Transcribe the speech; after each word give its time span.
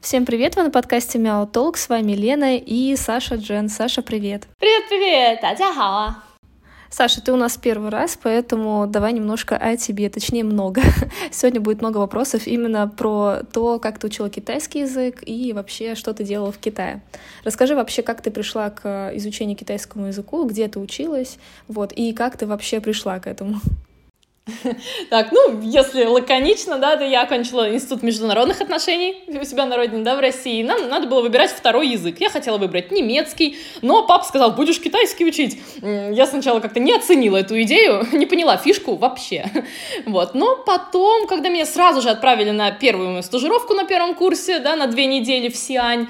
Всем 0.00 0.24
привет, 0.24 0.56
вы 0.56 0.62
на 0.62 0.70
подкасте 0.70 1.18
Мяу 1.18 1.46
Толк, 1.46 1.76
с 1.76 1.90
вами 1.90 2.12
Лена 2.12 2.56
и 2.56 2.96
Саша 2.96 3.34
Джен. 3.34 3.68
Саша, 3.68 4.00
привет! 4.00 4.48
Привет-привет! 4.58 5.42
Татьяхава! 5.42 6.16
Саша, 6.88 7.20
ты 7.20 7.32
у 7.32 7.36
нас 7.36 7.58
первый 7.58 7.90
раз, 7.90 8.18
поэтому 8.20 8.86
давай 8.86 9.12
немножко 9.12 9.58
о 9.58 9.76
тебе, 9.76 10.08
точнее 10.08 10.42
много. 10.42 10.80
Сегодня 11.30 11.60
будет 11.60 11.82
много 11.82 11.98
вопросов 11.98 12.46
именно 12.46 12.88
про 12.88 13.42
то, 13.52 13.78
как 13.78 13.98
ты 13.98 14.06
учила 14.06 14.30
китайский 14.30 14.80
язык 14.80 15.22
и 15.26 15.52
вообще, 15.52 15.94
что 15.94 16.14
ты 16.14 16.24
делала 16.24 16.50
в 16.50 16.56
Китае. 16.56 17.02
Расскажи 17.44 17.74
вообще, 17.74 18.00
как 18.00 18.22
ты 18.22 18.30
пришла 18.30 18.70
к 18.70 18.80
э, 18.84 19.16
изучению 19.18 19.54
китайскому 19.54 20.06
языку, 20.06 20.46
где 20.46 20.66
ты 20.68 20.80
училась, 20.80 21.36
вот, 21.68 21.92
и 21.92 22.14
как 22.14 22.38
ты 22.38 22.46
вообще 22.46 22.80
пришла 22.80 23.20
к 23.20 23.26
этому. 23.26 23.60
Так, 25.10 25.32
ну, 25.32 25.60
если 25.62 26.04
лаконично, 26.04 26.78
да, 26.78 26.96
то 26.96 27.04
я 27.04 27.22
окончила 27.22 27.72
Институт 27.72 28.02
международных 28.02 28.60
отношений 28.60 29.16
у 29.28 29.44
себя 29.44 29.66
на 29.66 29.76
родине, 29.76 30.02
да, 30.02 30.16
в 30.16 30.20
России. 30.20 30.62
Нам 30.62 30.88
надо 30.88 31.06
было 31.06 31.22
выбирать 31.22 31.50
второй 31.50 31.88
язык. 31.88 32.20
Я 32.20 32.30
хотела 32.30 32.58
выбрать 32.58 32.90
немецкий, 32.90 33.58
но 33.82 34.06
папа 34.06 34.24
сказал, 34.24 34.52
будешь 34.52 34.80
китайский 34.80 35.26
учить. 35.26 35.58
Я 35.82 36.26
сначала 36.26 36.60
как-то 36.60 36.80
не 36.80 36.92
оценила 36.92 37.36
эту 37.36 37.60
идею, 37.62 38.06
не 38.12 38.26
поняла 38.26 38.56
фишку 38.56 38.96
вообще. 38.96 39.50
Вот, 40.06 40.34
но 40.34 40.56
потом, 40.56 41.26
когда 41.26 41.48
меня 41.48 41.66
сразу 41.66 42.00
же 42.00 42.10
отправили 42.10 42.50
на 42.50 42.70
первую 42.70 43.22
стажировку 43.22 43.74
на 43.74 43.84
первом 43.84 44.14
курсе, 44.14 44.58
да, 44.58 44.74
на 44.76 44.86
две 44.86 45.06
недели 45.06 45.48
в 45.48 45.56
Сиань, 45.56 46.08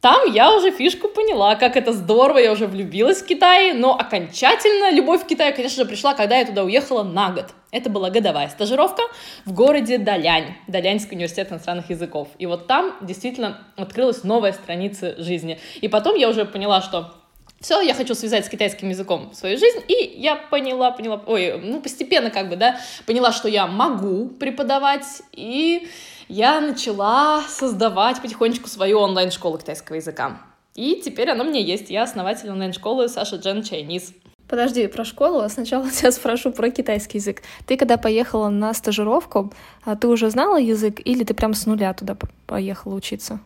там 0.00 0.32
я 0.32 0.54
уже 0.54 0.70
фишку 0.70 1.08
поняла, 1.08 1.56
как 1.56 1.76
это 1.76 1.92
здорово, 1.92 2.38
я 2.38 2.52
уже 2.52 2.66
влюбилась 2.66 3.20
в 3.20 3.26
Китай, 3.26 3.72
но 3.72 3.94
окончательно 3.94 4.90
любовь 4.90 5.24
к 5.24 5.26
Китаю, 5.26 5.54
конечно 5.54 5.84
же, 5.84 5.88
пришла, 5.88 6.14
когда 6.14 6.38
я 6.38 6.46
туда 6.46 6.64
уехала 6.64 7.02
на 7.02 7.30
год. 7.30 7.46
Это 7.70 7.90
была 7.90 8.10
годовая 8.10 8.48
стажировка 8.48 9.02
в 9.44 9.52
городе 9.52 9.98
Далянь, 9.98 10.54
Даляньский 10.66 11.16
университет 11.16 11.50
иностранных 11.50 11.90
языков. 11.90 12.28
И 12.38 12.46
вот 12.46 12.66
там 12.66 12.96
действительно 13.02 13.58
открылась 13.76 14.24
новая 14.24 14.52
страница 14.52 15.14
жизни. 15.22 15.60
И 15.80 15.88
потом 15.88 16.16
я 16.16 16.30
уже 16.30 16.46
поняла, 16.46 16.80
что 16.80 17.14
все, 17.60 17.82
я 17.82 17.92
хочу 17.92 18.14
связать 18.14 18.46
с 18.46 18.48
китайским 18.48 18.88
языком 18.88 19.32
свою 19.34 19.58
жизнь, 19.58 19.80
и 19.86 20.14
я 20.16 20.34
поняла, 20.34 20.92
поняла, 20.92 21.22
ой, 21.26 21.60
ну, 21.62 21.82
постепенно 21.82 22.30
как 22.30 22.48
бы, 22.48 22.56
да, 22.56 22.80
поняла, 23.04 23.32
что 23.32 23.48
я 23.48 23.66
могу 23.66 24.28
преподавать, 24.28 25.04
и 25.32 25.86
я 26.30 26.60
начала 26.60 27.42
создавать 27.48 28.22
потихонечку 28.22 28.68
свою 28.68 29.00
онлайн-школу 29.00 29.58
китайского 29.58 29.96
языка. 29.96 30.40
И 30.76 31.02
теперь 31.04 31.28
она 31.30 31.42
у 31.42 31.48
меня 31.48 31.60
есть. 31.60 31.90
Я 31.90 32.04
основатель 32.04 32.48
онлайн-школы 32.48 33.08
Саша 33.08 33.36
Джен 33.36 33.64
Чайниз. 33.64 34.14
Подожди, 34.48 34.86
про 34.86 35.04
школу. 35.04 35.46
Сначала 35.48 35.90
тебя 35.90 36.12
спрошу 36.12 36.52
про 36.52 36.70
китайский 36.70 37.18
язык. 37.18 37.42
Ты 37.66 37.76
когда 37.76 37.96
поехала 37.96 38.48
на 38.48 38.72
стажировку, 38.74 39.52
а 39.84 39.96
ты 39.96 40.06
уже 40.06 40.30
знала 40.30 40.58
язык 40.58 41.00
или 41.04 41.24
ты 41.24 41.34
прям 41.34 41.52
с 41.52 41.66
нуля 41.66 41.92
туда 41.94 42.16
поехала 42.46 42.94
учиться? 42.94 43.40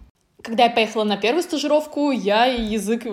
Когда 0.44 0.64
я 0.64 0.70
поехала 0.70 1.04
на 1.04 1.16
первую 1.16 1.42
стажировку, 1.42 2.10
я 2.10 2.44
язык 2.44 3.04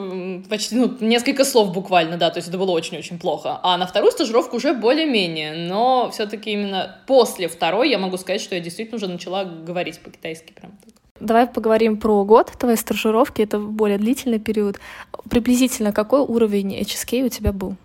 почти, 0.50 0.76
ну, 0.76 0.98
несколько 1.00 1.46
слов 1.46 1.72
буквально, 1.72 2.18
да, 2.18 2.30
то 2.30 2.40
есть 2.40 2.50
это 2.50 2.58
было 2.58 2.72
очень-очень 2.72 3.20
плохо. 3.20 3.58
А 3.64 3.78
на 3.78 3.88
вторую 3.88 4.12
стажировку 4.12 4.58
уже 4.58 4.74
более-менее, 4.74 5.54
но 5.70 6.10
все-таки 6.12 6.52
именно 6.52 6.98
после 7.08 7.48
второй 7.48 7.90
я 7.90 8.00
могу 8.00 8.18
сказать, 8.18 8.42
что 8.42 8.56
я 8.56 8.60
действительно 8.60 8.98
уже 8.98 9.08
начала 9.08 9.46
говорить 9.46 10.02
по-китайски 10.02 10.52
прям 10.52 10.74
так. 10.84 10.94
Давай 11.22 11.48
поговорим 11.48 11.98
про 11.98 12.26
год 12.26 12.52
твоей 12.60 12.76
стажировки, 12.76 13.42
это 13.42 13.60
более 13.60 13.98
длительный 13.98 14.40
период. 14.40 14.82
Приблизительно 15.30 15.94
какой 15.94 16.20
уровень 16.20 16.78
HSK 16.82 17.28
у 17.28 17.30
тебя 17.30 17.54
был? 17.54 17.78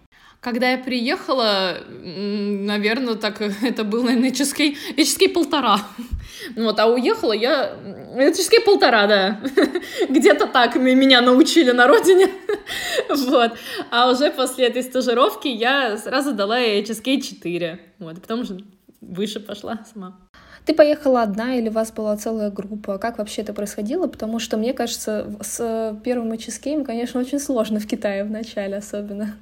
Когда 0.46 0.70
я 0.70 0.78
приехала, 0.78 1.78
наверное, 1.88 3.16
так 3.16 3.40
это 3.40 3.82
был, 3.82 4.04
наверное, 4.04 4.30
HSK, 4.30 4.76
HSK 4.96 5.30
полтора. 5.30 5.80
Вот, 6.56 6.78
а 6.78 6.86
уехала 6.86 7.32
я... 7.32 7.72
HSK 8.14 8.64
полтора, 8.64 9.08
да. 9.08 9.40
Где-то 10.08 10.46
так 10.46 10.76
меня 10.76 11.20
научили 11.20 11.72
на 11.72 11.88
родине. 11.88 12.28
Вот. 13.08 13.54
А 13.90 14.08
уже 14.08 14.30
после 14.30 14.66
этой 14.66 14.84
стажировки 14.84 15.48
я 15.48 15.96
сразу 15.96 16.32
дала 16.32 16.60
HSK 16.60 17.22
4. 17.22 17.80
Вот, 17.98 18.20
потом 18.20 18.40
уже 18.42 18.60
выше 19.00 19.40
пошла 19.40 19.80
сама. 19.92 20.16
Ты 20.64 20.74
поехала 20.74 21.22
одна 21.22 21.56
или 21.56 21.70
у 21.70 21.72
вас 21.72 21.90
была 21.90 22.16
целая 22.16 22.52
группа? 22.52 22.98
Как 22.98 23.18
вообще 23.18 23.42
это 23.42 23.52
происходило? 23.52 24.06
Потому 24.06 24.38
что, 24.38 24.56
мне 24.56 24.74
кажется, 24.74 25.26
с 25.40 25.98
первым 26.04 26.30
HSK, 26.30 26.84
конечно, 26.84 27.18
очень 27.18 27.40
сложно 27.40 27.80
в 27.80 27.86
Китае 27.88 28.22
в 28.22 28.30
начале 28.30 28.76
особенно. 28.76 29.36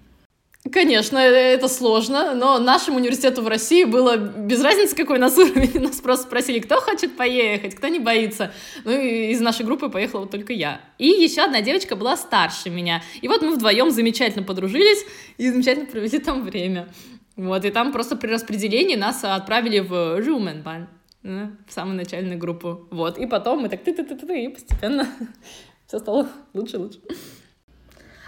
Конечно, 0.72 1.18
это 1.18 1.68
сложно, 1.68 2.34
но 2.34 2.58
нашему 2.58 2.96
университету 2.96 3.42
в 3.42 3.48
России 3.48 3.84
было 3.84 4.16
без 4.16 4.62
разницы, 4.62 4.96
какой 4.96 5.18
у 5.18 5.20
нас 5.20 5.36
уровень. 5.38 5.78
Нас 5.80 6.00
просто 6.00 6.26
спросили, 6.26 6.58
кто 6.58 6.80
хочет 6.80 7.16
поехать, 7.16 7.74
кто 7.74 7.88
не 7.88 7.98
боится. 7.98 8.50
Ну, 8.84 8.92
и 8.92 9.30
из 9.32 9.40
нашей 9.40 9.66
группы 9.66 9.90
поехала 9.90 10.20
вот 10.20 10.30
только 10.30 10.54
я. 10.54 10.80
И 10.98 11.06
еще 11.06 11.42
одна 11.42 11.60
девочка 11.60 11.96
была 11.96 12.16
старше 12.16 12.70
меня. 12.70 13.02
И 13.20 13.28
вот 13.28 13.42
мы 13.42 13.54
вдвоем 13.54 13.90
замечательно 13.90 14.42
подружились 14.42 15.04
и 15.36 15.50
замечательно 15.50 15.86
провели 15.86 16.18
там 16.18 16.42
время. 16.42 16.88
Вот, 17.36 17.64
и 17.66 17.70
там 17.70 17.92
просто 17.92 18.16
при 18.16 18.28
распределении 18.28 18.96
нас 18.96 19.22
отправили 19.22 19.80
в 19.80 20.18
Руменбан, 20.20 20.88
в 21.22 21.50
самую 21.68 21.96
начальную 21.96 22.38
группу. 22.38 22.88
Вот, 22.90 23.18
и 23.18 23.26
потом 23.26 23.60
мы 23.60 23.68
так 23.68 23.82
ты-ты-ты-ты, 23.84 24.44
и 24.44 24.48
постепенно 24.48 25.06
все 25.86 25.98
стало 25.98 26.28
лучше 26.54 26.76
и 26.76 26.78
лучше. 26.78 27.00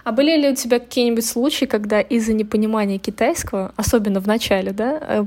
А 0.07 0.13
были 0.13 0.41
ли 0.41 0.51
у 0.51 0.55
тебя 0.55 0.79
какие-нибудь 0.79 1.27
случаи, 1.27 1.65
когда 1.65 2.01
из-за 2.01 2.33
непонимания 2.33 2.97
китайского, 2.97 3.73
особенно 3.75 4.21
в 4.21 4.29
начале, 4.29 4.71
да, 4.71 5.01
э, 5.01 5.25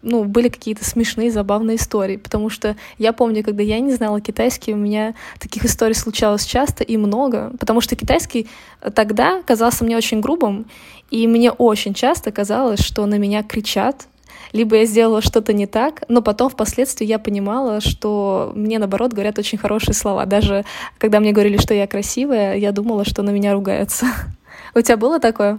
ну, 0.00 0.24
были 0.24 0.48
какие-то 0.48 0.86
смешные, 0.86 1.30
забавные 1.30 1.76
истории? 1.76 2.16
Потому 2.16 2.48
что 2.48 2.74
я 2.96 3.12
помню, 3.12 3.44
когда 3.44 3.62
я 3.62 3.78
не 3.80 3.92
знала 3.92 4.22
китайский, 4.22 4.72
у 4.72 4.78
меня 4.78 5.12
таких 5.38 5.66
историй 5.66 5.94
случалось 5.94 6.46
часто 6.46 6.82
и 6.82 6.96
много, 6.96 7.52
потому 7.60 7.82
что 7.82 7.94
китайский 7.94 8.48
тогда 8.94 9.42
казался 9.42 9.84
мне 9.84 9.98
очень 9.98 10.22
грубым, 10.22 10.64
и 11.10 11.26
мне 11.26 11.50
очень 11.50 11.92
часто 11.92 12.32
казалось, 12.32 12.80
что 12.80 13.04
на 13.04 13.18
меня 13.18 13.42
кричат, 13.42 14.06
либо 14.52 14.76
я 14.76 14.84
сделала 14.84 15.22
что-то 15.22 15.52
не 15.52 15.66
так, 15.66 16.02
но 16.08 16.22
потом 16.22 16.50
впоследствии 16.50 17.06
я 17.06 17.18
понимала, 17.18 17.80
что 17.80 18.52
мне, 18.54 18.78
наоборот, 18.78 19.12
говорят 19.12 19.38
очень 19.38 19.58
хорошие 19.58 19.94
слова. 19.94 20.26
Даже 20.26 20.64
когда 20.98 21.20
мне 21.20 21.32
говорили, 21.32 21.56
что 21.56 21.74
я 21.74 21.86
красивая, 21.86 22.56
я 22.56 22.72
думала, 22.72 23.04
что 23.04 23.22
на 23.22 23.30
меня 23.30 23.52
ругаются. 23.52 24.06
У 24.74 24.80
тебя 24.80 24.96
было 24.96 25.20
такое? 25.20 25.58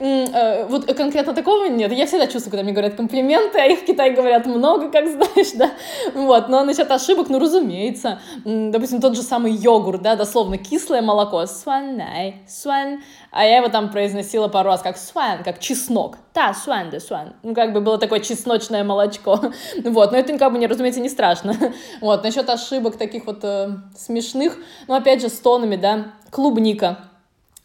Э, 0.00 0.64
вот 0.66 0.86
конкретно 0.94 1.34
такого 1.34 1.66
нет. 1.66 1.92
Я 1.92 2.06
всегда 2.06 2.26
чувствую, 2.26 2.52
когда 2.52 2.62
мне 2.62 2.72
говорят 2.72 2.94
комплименты, 2.94 3.58
а 3.58 3.66
их 3.66 3.80
в 3.80 3.84
Китае 3.84 4.12
говорят 4.12 4.46
много, 4.46 4.90
как 4.90 5.06
знаешь, 5.06 5.52
да. 5.54 5.70
Вот, 6.14 6.48
но 6.48 6.64
насчет 6.64 6.90
ошибок, 6.90 7.28
ну, 7.28 7.38
разумеется. 7.38 8.18
Допустим, 8.44 9.00
тот 9.00 9.14
же 9.14 9.22
самый 9.22 9.52
йогурт, 9.52 10.00
да, 10.00 10.16
дословно 10.16 10.56
кислое 10.56 11.02
молоко. 11.02 11.44
Суаннай, 11.44 12.42
суан. 12.48 13.02
А 13.30 13.44
я 13.44 13.58
его 13.58 13.68
там 13.68 13.90
произносила 13.90 14.48
пару 14.48 14.70
раз 14.70 14.80
как 14.80 14.96
суан, 14.96 15.44
как 15.44 15.58
чеснок. 15.60 16.16
Та, 16.32 16.54
суан, 16.54 16.88
да, 16.90 16.98
суан. 16.98 17.34
Ну, 17.42 17.54
как 17.54 17.74
бы 17.74 17.82
было 17.82 17.98
такое 17.98 18.20
чесночное 18.20 18.84
молочко. 18.84 19.38
Вот, 19.84 20.12
но 20.12 20.18
это, 20.18 20.38
как 20.38 20.52
бы, 20.52 20.58
не, 20.58 20.66
разумеется, 20.66 21.00
не 21.00 21.10
страшно. 21.10 21.54
Вот, 22.00 22.24
насчет 22.24 22.48
ошибок 22.48 22.96
таких 22.96 23.26
вот 23.26 23.40
э, 23.42 23.70
смешных, 23.96 24.56
ну, 24.88 24.94
опять 24.94 25.20
же, 25.20 25.28
с 25.28 25.38
тонами, 25.38 25.76
да, 25.76 26.12
клубника 26.30 27.09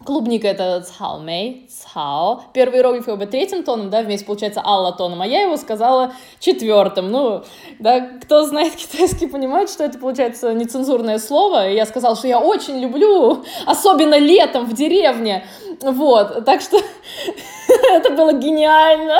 Клубника 0.03 0.47
это 0.47 0.81
цао 0.81 1.19
мэй, 1.19 1.67
цао. 1.69 2.43
Первый 2.53 2.77
иероглиф 2.77 3.05
как 3.05 3.17
бы 3.17 3.25
третьим 3.25 3.63
тоном, 3.63 3.89
да, 3.89 4.01
вместе 4.01 4.25
получается 4.25 4.61
алла 4.63 4.91
тоном, 4.91 5.21
а 5.21 5.25
я 5.25 5.43
его 5.43 5.57
сказала 5.57 6.13
четвертым. 6.39 7.09
Ну, 7.09 7.43
да, 7.79 8.01
кто 8.21 8.45
знает 8.45 8.75
китайский, 8.75 9.25
понимает, 9.25 9.69
что 9.69 9.83
это 9.83 9.97
получается 9.97 10.53
нецензурное 10.53 11.17
слово. 11.17 11.69
И 11.69 11.75
я 11.75 11.85
сказала, 11.85 12.15
что 12.15 12.27
я 12.27 12.39
очень 12.39 12.77
люблю, 12.79 13.45
особенно 13.65 14.19
летом 14.19 14.65
в 14.65 14.73
деревне. 14.73 15.45
Вот, 15.81 16.45
так 16.45 16.61
что 16.61 16.77
это 17.91 18.11
было 18.11 18.33
гениально. 18.33 19.19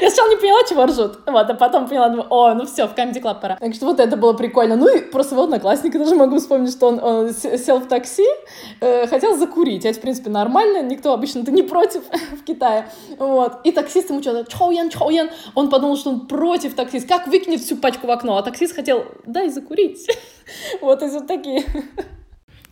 Я 0.00 0.08
сначала 0.10 0.30
не 0.30 0.36
поняла, 0.36 0.60
чего 0.68 0.86
ржут. 0.86 1.18
Вот, 1.26 1.50
а 1.50 1.54
потом 1.54 1.86
поняла, 1.88 2.08
думаю, 2.08 2.26
о, 2.30 2.54
ну 2.54 2.66
все, 2.66 2.86
в 2.86 2.94
Comedy 2.94 3.20
Club 3.20 3.40
пора. 3.40 3.56
Так 3.56 3.74
что 3.74 3.86
вот 3.86 4.00
это 4.00 4.16
было 4.16 4.32
прикольно. 4.32 4.76
Ну 4.76 4.88
и 4.88 5.00
просто 5.00 5.34
его 5.34 5.44
одноклассника 5.44 5.98
даже 5.98 6.14
могу 6.14 6.38
вспомнить, 6.38 6.72
что 6.72 6.88
он, 6.88 7.02
он 7.02 7.34
сел 7.34 7.78
в 7.78 7.86
такси, 7.86 8.26
э, 8.80 9.06
хотел 9.06 9.36
закурить. 9.36 9.84
Это, 9.84 9.98
в 9.98 10.02
принципе, 10.02 10.30
нормально, 10.30 10.82
никто 10.82 11.12
обычно-то 11.12 11.50
не 11.50 11.62
против 11.62 12.02
в 12.40 12.44
Китае. 12.44 12.88
Вот. 13.18 13.60
И 13.64 13.72
таксист 13.72 14.10
ему 14.10 14.22
что-то, 14.22 14.50
чоуян, 14.50 14.88
чоуян. 14.88 15.30
Он 15.54 15.68
подумал, 15.68 15.96
что 15.96 16.10
он 16.10 16.26
против 16.26 16.74
таксист. 16.74 17.08
Как 17.08 17.26
выкинет 17.26 17.60
всю 17.60 17.76
пачку 17.76 18.06
в 18.06 18.10
окно? 18.10 18.38
А 18.38 18.42
таксист 18.42 18.74
хотел, 18.74 19.04
дай 19.24 19.48
закурить. 19.48 20.08
Вот, 20.80 21.02
и 21.02 21.06
вот 21.06 21.26
такие. 21.26 21.64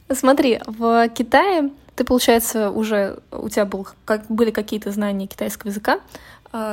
Смотри, 0.08 0.60
в 0.64 1.08
Китае 1.08 1.70
ты, 1.96 2.04
получается, 2.04 2.70
уже 2.70 3.18
у 3.30 3.48
тебя 3.48 3.64
был, 3.64 3.86
как, 4.04 4.26
были 4.28 4.50
какие-то 4.50 4.90
знания 4.90 5.26
китайского 5.26 5.70
языка. 5.70 6.00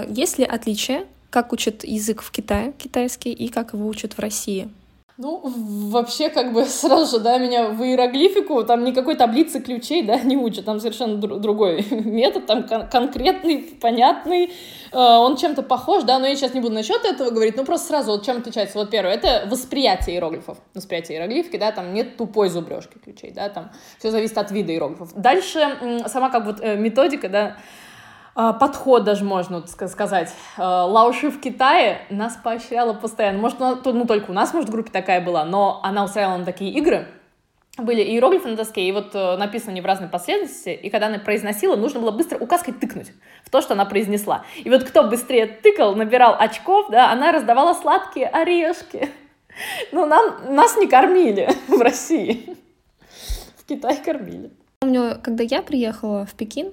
Есть 0.08 0.38
ли 0.38 0.46
отличия, 0.46 1.06
как 1.30 1.54
учат 1.54 1.84
язык 1.84 2.22
в 2.22 2.32
Китае, 2.32 2.74
китайский, 2.78 3.32
и 3.32 3.50
как 3.50 3.74
его 3.74 3.88
учат 3.88 4.14
в 4.14 4.20
России? 4.20 4.70
Ну, 5.22 5.40
вообще, 5.92 6.30
как 6.30 6.52
бы 6.52 6.66
сразу 6.66 7.18
же, 7.18 7.24
да, 7.24 7.38
меня 7.38 7.68
в 7.70 7.84
иероглифику, 7.84 8.64
там 8.64 8.84
никакой 8.84 9.14
таблицы 9.14 9.60
ключей, 9.60 10.02
да, 10.02 10.18
не 10.18 10.36
учат, 10.36 10.66
там 10.66 10.80
совершенно 10.80 11.18
др- 11.18 11.38
другой 11.38 11.86
метод, 11.92 12.48
там 12.48 12.68
кон- 12.68 12.90
конкретный, 12.90 13.60
понятный, 13.80 14.46
э, 14.46 14.98
он 14.98 15.38
чем-то 15.38 15.62
похож, 15.62 16.04
да, 16.06 16.18
но 16.18 16.26
я 16.26 16.36
сейчас 16.36 16.56
не 16.56 16.60
буду 16.60 16.74
насчет 16.74 17.06
этого 17.06 17.30
говорить, 17.30 17.56
ну, 17.56 17.66
просто 17.66 17.90
сразу 17.90 18.14
вот 18.14 18.26
чем 18.26 18.38
отличается. 18.38 18.80
Вот 18.80 18.90
первое, 18.90 19.14
это 19.14 19.48
восприятие 19.48 20.16
иероглифов, 20.16 20.58
восприятие 20.74 21.20
иероглифики, 21.20 21.58
да, 21.58 21.72
там 21.72 21.94
нет 21.94 22.18
тупой 22.18 22.50
зубрежки 22.50 22.98
ключей, 22.98 23.30
да, 23.30 23.50
там 23.50 23.70
все 24.00 24.10
зависит 24.10 24.40
от 24.40 24.50
вида 24.50 24.72
иероглифов. 24.74 25.14
Дальше 25.14 26.02
сама 26.08 26.32
как 26.32 26.48
вот 26.48 26.62
э, 26.62 26.78
методика, 26.78 27.30
да, 27.30 27.58
подход 28.34 29.04
даже 29.04 29.24
можно 29.24 29.66
сказать. 29.68 30.34
А, 30.58 30.86
Лауши 30.86 31.30
в 31.30 31.40
Китае 31.40 32.02
нас 32.10 32.38
поощряла 32.42 32.94
постоянно. 32.94 33.40
Может, 33.40 33.60
ну, 33.60 34.06
только 34.06 34.32
у 34.32 34.34
нас, 34.34 34.54
может, 34.54 34.70
в 34.70 34.72
группе 34.72 34.92
такая 34.92 35.22
была, 35.22 35.46
но 35.46 35.80
она 35.84 36.04
устраивала 36.04 36.38
на 36.38 36.46
такие 36.46 36.72
игры. 36.72 37.08
Были 37.78 38.02
иероглифы 38.02 38.50
на 38.50 38.58
доске, 38.58 38.88
и 38.88 38.92
вот 38.92 39.16
э, 39.16 39.38
написано 39.38 39.72
они 39.72 39.80
в 39.80 39.86
разной 39.86 40.10
последовательности, 40.10 40.70
и 40.70 40.90
когда 40.90 41.08
она 41.08 41.20
произносила, 41.20 41.78
нужно 41.78 42.02
было 42.02 42.12
быстро 42.12 42.38
указкой 42.38 42.74
тыкнуть 42.74 43.14
в 43.46 43.50
то, 43.50 43.62
что 43.62 43.74
она 43.76 43.86
произнесла. 43.86 44.44
И 44.58 44.70
вот 44.70 44.84
кто 44.84 45.04
быстрее 45.04 45.48
тыкал, 45.48 45.96
набирал 45.96 46.36
очков, 46.38 46.90
да, 46.90 47.12
она 47.12 47.32
раздавала 47.32 47.74
сладкие 47.74 48.28
орешки. 48.28 49.10
Ну, 49.92 50.06
нам, 50.06 50.56
нас 50.56 50.78
не 50.78 50.88
кормили 50.88 51.50
в 51.68 51.82
России. 51.82 52.56
В 53.58 53.66
Китае 53.66 53.98
кормили. 53.98 54.50
Помню, 54.80 55.20
когда 55.22 55.44
я 55.44 55.62
приехала 55.62 56.26
в 56.26 56.34
Пекин, 56.36 56.72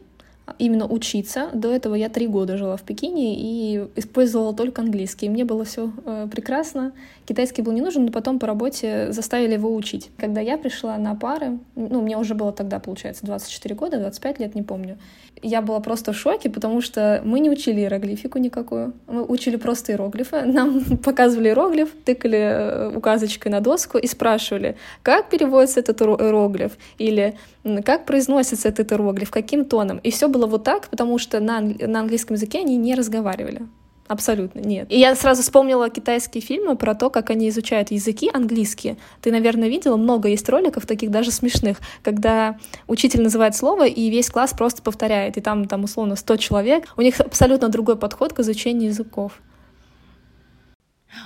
именно 0.59 0.87
учиться. 0.87 1.49
До 1.53 1.73
этого 1.73 1.95
я 1.95 2.09
три 2.09 2.27
года 2.27 2.57
жила 2.57 2.77
в 2.77 2.83
Пекине 2.83 3.35
и 3.37 3.87
использовала 3.97 4.55
только 4.55 4.83
английский. 4.83 5.29
Мне 5.29 5.45
было 5.45 5.65
все 5.65 5.91
э, 6.05 6.29
прекрасно. 6.31 6.93
Китайский 7.27 7.63
был 7.63 7.73
не 7.73 7.81
нужен, 7.81 8.07
но 8.07 8.13
потом 8.13 8.39
по 8.39 8.47
работе 8.47 9.13
заставили 9.13 9.55
его 9.55 9.75
учить. 9.75 10.11
Когда 10.17 10.41
я 10.41 10.57
пришла 10.57 10.97
на 10.99 11.15
пары, 11.15 11.59
ну, 11.77 12.01
мне 12.01 12.17
уже 12.17 12.35
было 12.35 12.53
тогда, 12.53 12.79
получается, 12.79 13.27
24 13.27 13.75
года, 13.75 13.99
25 13.99 14.41
лет, 14.41 14.55
не 14.55 14.63
помню, 14.63 14.99
я 15.43 15.63
была 15.63 15.81
просто 15.81 16.13
в 16.13 16.17
шоке, 16.17 16.51
потому 16.51 16.81
что 16.81 17.21
мы 17.25 17.41
не 17.41 17.51
учили 17.51 17.81
иероглифику 17.81 18.39
никакую. 18.39 18.95
Мы 19.07 19.25
учили 19.25 19.57
просто 19.57 19.93
иероглифы. 19.93 20.43
Нам 20.43 20.85
показывали 21.05 21.49
иероглиф, 21.49 21.91
тыкали 22.05 22.39
э, 22.39 22.97
указочкой 22.97 23.53
на 23.53 23.61
доску 23.61 23.99
и 23.99 24.07
спрашивали, 24.07 24.77
как 25.03 25.29
переводится 25.29 25.81
этот 25.81 26.01
иероглиф, 26.03 26.77
или 26.99 27.37
как 27.83 28.07
произносится 28.07 28.69
этот 28.69 28.93
иероглиф, 28.93 29.31
каким 29.31 29.65
тоном. 29.65 29.99
И 29.99 30.11
все 30.11 30.29
было 30.29 30.47
вот 30.47 30.65
так, 30.65 30.89
потому 30.89 31.19
что 31.19 31.41
на, 31.41 31.61
на 31.61 32.01
английском 32.01 32.35
языке 32.35 32.61
они 32.61 32.77
не 32.77 32.95
разговаривали. 32.95 33.63
Абсолютно 34.09 34.61
нет. 34.61 34.91
И 34.91 34.99
я 34.99 35.15
сразу 35.15 35.43
вспомнила 35.43 35.91
китайские 35.91 36.43
фильмы 36.43 36.77
про 36.77 36.95
то, 36.95 37.11
как 37.11 37.29
они 37.29 37.51
изучают 37.51 37.91
языки 37.91 38.31
английские. 38.33 38.97
Ты, 39.21 39.31
наверное, 39.31 39.69
видела, 39.69 39.97
много 39.97 40.29
есть 40.29 40.49
роликов 40.49 40.87
таких 40.87 41.11
даже 41.11 41.31
смешных, 41.31 41.79
когда 42.03 42.57
учитель 42.87 43.21
называет 43.21 43.55
слово, 43.55 43.87
и 43.87 44.09
весь 44.09 44.31
класс 44.31 44.55
просто 44.57 44.81
повторяет, 44.81 45.37
и 45.37 45.43
там, 45.43 45.67
там 45.67 45.85
условно 45.85 46.17
100 46.17 46.37
человек. 46.39 46.85
У 46.97 47.03
них 47.03 47.21
абсолютно 47.21 47.69
другой 47.69 47.97
подход 47.97 48.33
к 48.33 48.41
изучению 48.41 48.89
языков. 48.89 49.43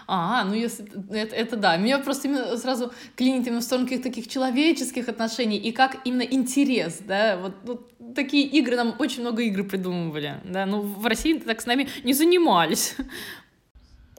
А, 0.06 0.44
ну 0.44 0.54
если 0.54 0.86
это, 1.10 1.34
это 1.34 1.56
да. 1.56 1.76
Меня 1.76 1.98
просто 1.98 2.28
именно 2.28 2.56
сразу 2.56 2.92
клинит 3.16 3.46
именно 3.46 3.60
в 3.60 3.64
сторону 3.64 3.86
каких-то 3.86 4.08
таких 4.08 4.28
человеческих 4.28 5.08
отношений 5.08 5.58
и 5.58 5.72
как 5.72 5.98
именно 6.04 6.22
интерес, 6.22 7.00
да, 7.06 7.36
вот, 7.36 7.54
вот 7.64 8.14
такие 8.14 8.46
игры, 8.46 8.76
нам 8.76 8.94
очень 8.98 9.22
много 9.22 9.42
игр 9.42 9.64
придумывали, 9.64 10.40
да, 10.44 10.66
ну 10.66 10.80
в 10.82 11.06
России 11.06 11.38
так 11.38 11.60
с 11.60 11.66
нами 11.66 11.88
не 12.04 12.12
занимались. 12.12 12.96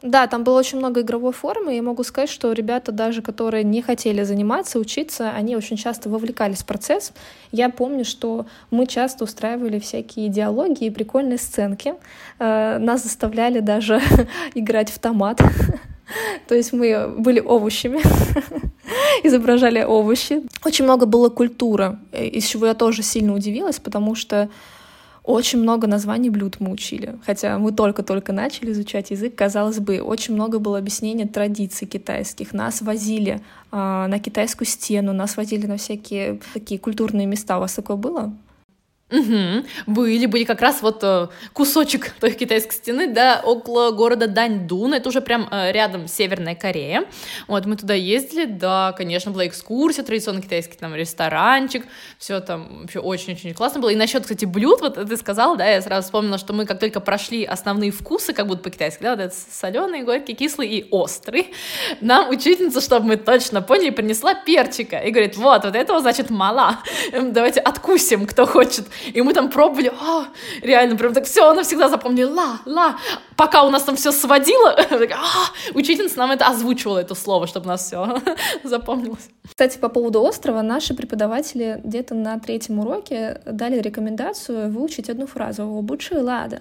Да, 0.03 0.27
там 0.27 0.43
было 0.43 0.59
очень 0.59 0.79
много 0.79 0.99
игровой 0.99 1.31
формы, 1.31 1.77
и 1.77 1.81
могу 1.81 2.03
сказать, 2.03 2.29
что 2.29 2.51
ребята 2.51 2.91
даже, 2.91 3.21
которые 3.21 3.63
не 3.63 3.81
хотели 3.81 4.23
заниматься, 4.23 4.77
учиться, 4.77 5.31
они 5.31 5.55
очень 5.55 5.77
часто 5.77 6.09
вовлекались 6.09 6.61
в 6.61 6.65
процесс. 6.65 7.13
Я 7.53 7.69
помню, 7.69 8.03
что 8.03 8.45
мы 8.69 8.85
часто 8.85 9.23
устраивали 9.23 9.79
всякие 9.79 10.27
диалоги 10.27 10.83
и 10.83 10.89
прикольные 10.89 11.37
сценки. 11.37 11.95
Э, 12.37 12.79
нас 12.79 13.03
заставляли 13.03 13.61
даже 13.61 14.01
играть 14.55 14.89
в 14.89 14.99
томат. 14.99 15.39
То 16.49 16.53
есть 16.53 16.73
мы 16.73 17.07
были 17.17 17.39
овощами, 17.39 18.01
изображали 19.23 19.83
овощи. 19.83 20.43
Очень 20.65 20.83
много 20.83 21.05
было 21.05 21.29
культуры, 21.29 21.97
из 22.11 22.45
чего 22.45 22.65
я 22.65 22.73
тоже 22.73 23.03
сильно 23.03 23.33
удивилась, 23.33 23.79
потому 23.79 24.15
что 24.15 24.49
очень 25.23 25.59
много 25.59 25.87
названий 25.87 26.29
блюд 26.29 26.57
мы 26.59 26.71
учили, 26.71 27.15
хотя 27.25 27.57
мы 27.57 27.71
только-только 27.71 28.33
начали 28.33 28.73
изучать 28.73 29.11
язык, 29.11 29.35
казалось 29.35 29.79
бы, 29.79 30.01
очень 30.01 30.33
много 30.33 30.59
было 30.59 30.77
объяснения 30.77 31.25
традиций 31.25 31.87
китайских. 31.87 32.53
Нас 32.53 32.81
возили 32.81 33.35
э, 33.35 33.37
на 33.71 34.19
китайскую 34.19 34.67
стену, 34.67 35.13
нас 35.13 35.37
возили 35.37 35.65
на 35.65 35.77
всякие 35.77 36.39
такие 36.53 36.79
культурные 36.79 37.25
места. 37.25 37.57
У 37.57 37.61
вас 37.61 37.73
такое 37.73 37.95
было? 37.95 38.33
Угу. 39.13 39.65
Были, 39.85 40.25
были 40.25 40.43
как 40.43 40.59
раз 40.61 40.81
вот 40.81 41.03
э, 41.03 41.27
кусочек 41.53 42.15
той 42.19 42.31
китайской 42.31 42.73
стены, 42.73 43.13
да, 43.13 43.41
около 43.43 43.91
города 43.91 44.27
Даньдун, 44.27 44.95
это 44.95 45.07
уже 45.07 45.21
прям 45.21 45.47
э, 45.51 45.71
рядом 45.71 46.07
Северная 46.07 46.55
Корея. 46.55 47.05
Вот, 47.47 47.67
мы 47.67 47.75
туда 47.75 47.93
ездили, 47.93 48.45
да, 48.45 48.91
конечно, 48.97 49.29
была 49.31 49.45
экскурсия, 49.45 50.03
традиционный 50.03 50.41
китайский 50.41 50.77
там 50.79 50.95
ресторанчик, 50.95 51.85
все 52.17 52.39
там 52.39 52.79
вообще 52.81 52.99
очень-очень 52.99 53.53
классно 53.53 53.81
было. 53.81 53.89
И 53.89 53.95
насчет, 53.95 54.23
кстати, 54.23 54.45
блюд, 54.45 54.81
вот 54.81 54.95
ты 54.95 55.17
сказал, 55.17 55.57
да, 55.57 55.69
я 55.69 55.79
сразу 55.83 56.05
вспомнила, 56.05 56.39
что 56.39 56.53
мы 56.53 56.65
как 56.65 56.79
только 56.79 56.99
прошли 56.99 57.43
основные 57.43 57.91
вкусы, 57.91 58.33
как 58.33 58.47
будто 58.47 58.63
по-китайски, 58.63 59.03
да, 59.03 59.11
вот 59.11 59.19
это 59.19 59.35
соленый, 59.51 60.01
горький, 60.01 60.33
кислый 60.33 60.69
и 60.69 60.87
острый, 60.89 61.53
нам 62.01 62.31
учительница, 62.31 62.81
чтобы 62.81 63.05
мы 63.05 63.17
точно 63.17 63.61
поняли, 63.61 63.91
принесла 63.91 64.33
перчика 64.33 64.97
и 64.97 65.11
говорит, 65.11 65.37
вот, 65.37 65.65
вот 65.65 65.75
этого, 65.75 65.99
значит, 65.99 66.31
мало, 66.31 66.79
давайте 67.11 67.59
откусим, 67.59 68.25
кто 68.25 68.47
хочет. 68.47 68.87
И 69.13 69.21
мы 69.21 69.33
там 69.33 69.49
пробовали, 69.49 69.91
а, 69.99 70.27
реально, 70.61 70.95
прям 70.95 71.13
так 71.13 71.25
все, 71.25 71.49
она 71.49 71.63
всегда 71.63 71.89
запомнила, 71.89 72.33
ла, 72.33 72.59
ла. 72.65 72.95
Пока 73.35 73.63
у 73.63 73.69
нас 73.69 73.83
там 73.83 73.95
все 73.95 74.11
сводило, 74.11 74.69
а, 74.79 75.73
учительница 75.73 76.17
нам 76.19 76.31
это 76.31 76.47
озвучивала, 76.47 76.99
это 76.99 77.15
слово, 77.15 77.47
чтобы 77.47 77.67
нас 77.67 77.85
все 77.85 78.21
запомнилось. 78.63 79.29
Кстати, 79.47 79.77
по 79.77 79.89
поводу 79.89 80.23
острова, 80.23 80.61
наши 80.61 80.93
преподаватели 80.93 81.81
где-то 81.83 82.15
на 82.15 82.39
третьем 82.39 82.79
уроке 82.79 83.41
дали 83.45 83.79
рекомендацию 83.79 84.71
выучить 84.71 85.09
одну 85.09 85.27
фразу 85.27 85.63
«обучи 85.63 86.13
лада», 86.13 86.59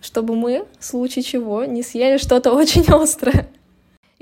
чтобы 0.00 0.34
мы, 0.34 0.66
в 0.78 0.84
случае 0.84 1.22
чего, 1.22 1.64
не 1.64 1.82
съели 1.82 2.18
что-то 2.18 2.52
очень 2.54 2.84
острое. 2.88 3.48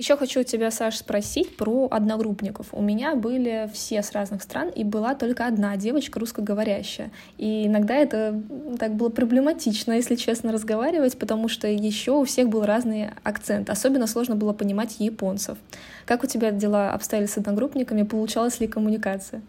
Еще 0.00 0.16
хочу 0.16 0.40
у 0.40 0.44
тебя, 0.44 0.70
Саш, 0.70 0.96
спросить 0.96 1.58
про 1.58 1.86
одногруппников. 1.90 2.68
У 2.72 2.80
меня 2.80 3.14
были 3.16 3.70
все 3.74 4.02
с 4.02 4.12
разных 4.12 4.42
стран, 4.42 4.70
и 4.70 4.82
была 4.82 5.14
только 5.14 5.46
одна 5.46 5.76
девочка 5.76 6.18
русскоговорящая. 6.18 7.10
И 7.36 7.66
иногда 7.66 7.96
это 7.96 8.42
так 8.78 8.94
было 8.94 9.10
проблематично, 9.10 9.92
если 9.92 10.14
честно, 10.14 10.52
разговаривать, 10.52 11.18
потому 11.18 11.48
что 11.48 11.68
еще 11.68 12.12
у 12.12 12.24
всех 12.24 12.48
был 12.48 12.64
разный 12.64 13.10
акцент. 13.24 13.68
Особенно 13.68 14.06
сложно 14.06 14.36
было 14.36 14.54
понимать 14.54 14.96
японцев. 15.00 15.58
Как 16.06 16.24
у 16.24 16.26
тебя 16.26 16.50
дела 16.50 16.94
обстояли 16.94 17.26
с 17.26 17.36
одногруппниками? 17.36 18.02
Получалась 18.02 18.58
ли 18.58 18.68
коммуникация? 18.68 19.42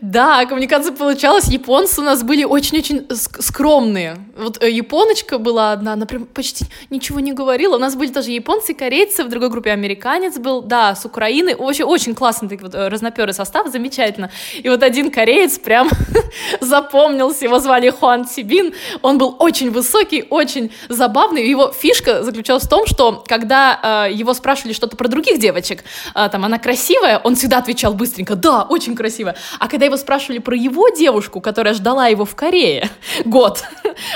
Да, 0.00 0.44
коммуникация 0.46 0.92
получалась. 0.92 1.48
Японцы 1.48 2.00
у 2.00 2.04
нас 2.04 2.22
были 2.22 2.44
очень-очень 2.44 3.06
скромные. 3.10 4.16
Вот 4.36 4.62
э, 4.62 4.70
японочка 4.70 5.38
была 5.38 5.72
одна, 5.72 5.94
она 5.94 6.06
прям 6.06 6.26
почти 6.26 6.66
ничего 6.90 7.20
не 7.20 7.32
говорила. 7.32 7.76
У 7.76 7.78
нас 7.78 7.94
были 7.94 8.12
тоже 8.12 8.30
японцы, 8.30 8.74
корейцы, 8.74 9.24
в 9.24 9.28
другой 9.28 9.50
группе 9.50 9.70
американец 9.70 10.38
был, 10.38 10.62
да, 10.62 10.94
с 10.94 11.04
Украины. 11.04 11.54
Очень, 11.54 11.84
очень 11.84 12.14
классный 12.14 12.48
такой 12.48 12.64
вот 12.66 12.74
э, 12.74 12.88
разноперый 12.88 13.34
состав, 13.34 13.68
замечательно. 13.68 14.30
И 14.54 14.68
вот 14.68 14.82
один 14.82 15.10
кореец 15.10 15.58
прям 15.58 15.88
запомнился, 16.60 17.44
его 17.44 17.58
звали 17.58 17.90
Хуан 17.90 18.26
Сибин. 18.26 18.74
Он 19.02 19.18
был 19.18 19.36
очень 19.38 19.70
высокий, 19.70 20.24
очень 20.30 20.70
забавный. 20.88 21.48
Его 21.48 21.72
фишка 21.72 22.22
заключалась 22.22 22.64
в 22.64 22.68
том, 22.68 22.86
что 22.86 23.24
когда 23.26 24.06
э, 24.08 24.12
его 24.12 24.34
спрашивали 24.34 24.72
что-то 24.72 24.96
про 24.96 25.08
других 25.08 25.38
девочек, 25.38 25.84
э, 26.14 26.28
там, 26.30 26.44
она 26.44 26.58
красивая, 26.58 27.18
он 27.18 27.36
всегда 27.36 27.58
отвечал 27.58 27.94
быстренько, 27.94 28.36
да, 28.36 28.62
очень 28.62 28.94
красивая. 28.94 29.36
А 29.58 29.68
когда 29.68 29.86
его 29.86 29.96
спрашивали 29.96 30.38
про 30.38 30.56
его 30.56 30.88
девушку, 30.88 31.40
которая 31.40 31.74
ждала 31.74 32.06
его 32.08 32.24
в 32.24 32.34
Корее 32.34 32.90
год, 33.24 33.62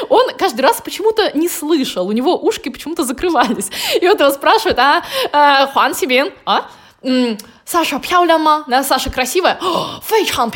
он 0.08 0.34
каждый 0.38 0.62
раз 0.62 0.80
почему-то 0.80 1.36
не 1.36 1.48
слышал, 1.48 2.06
у 2.06 2.12
него 2.12 2.36
ушки 2.36 2.68
почему-то 2.68 3.04
закрывались. 3.04 3.70
И 4.00 4.06
вот 4.06 4.20
его 4.20 4.30
спрашивают, 4.30 4.78
а, 4.78 5.02
а 5.32 5.66
Хуан 5.66 5.94
Сибин, 5.94 6.32
а? 6.44 6.68
Саша, 7.64 7.98
пьяуляма? 7.98 8.64
Да, 8.66 8.82
Саша 8.82 9.10
красивая? 9.10 9.58
Фэй 10.02 10.26
Чан 10.26 10.50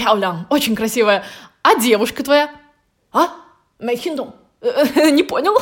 очень 0.50 0.74
красивая. 0.74 1.24
А 1.62 1.78
девушка 1.78 2.22
твоя? 2.22 2.50
А? 3.12 3.28
Мэйхиндун? 3.78 4.34
Не 5.12 5.22
понял? 5.22 5.54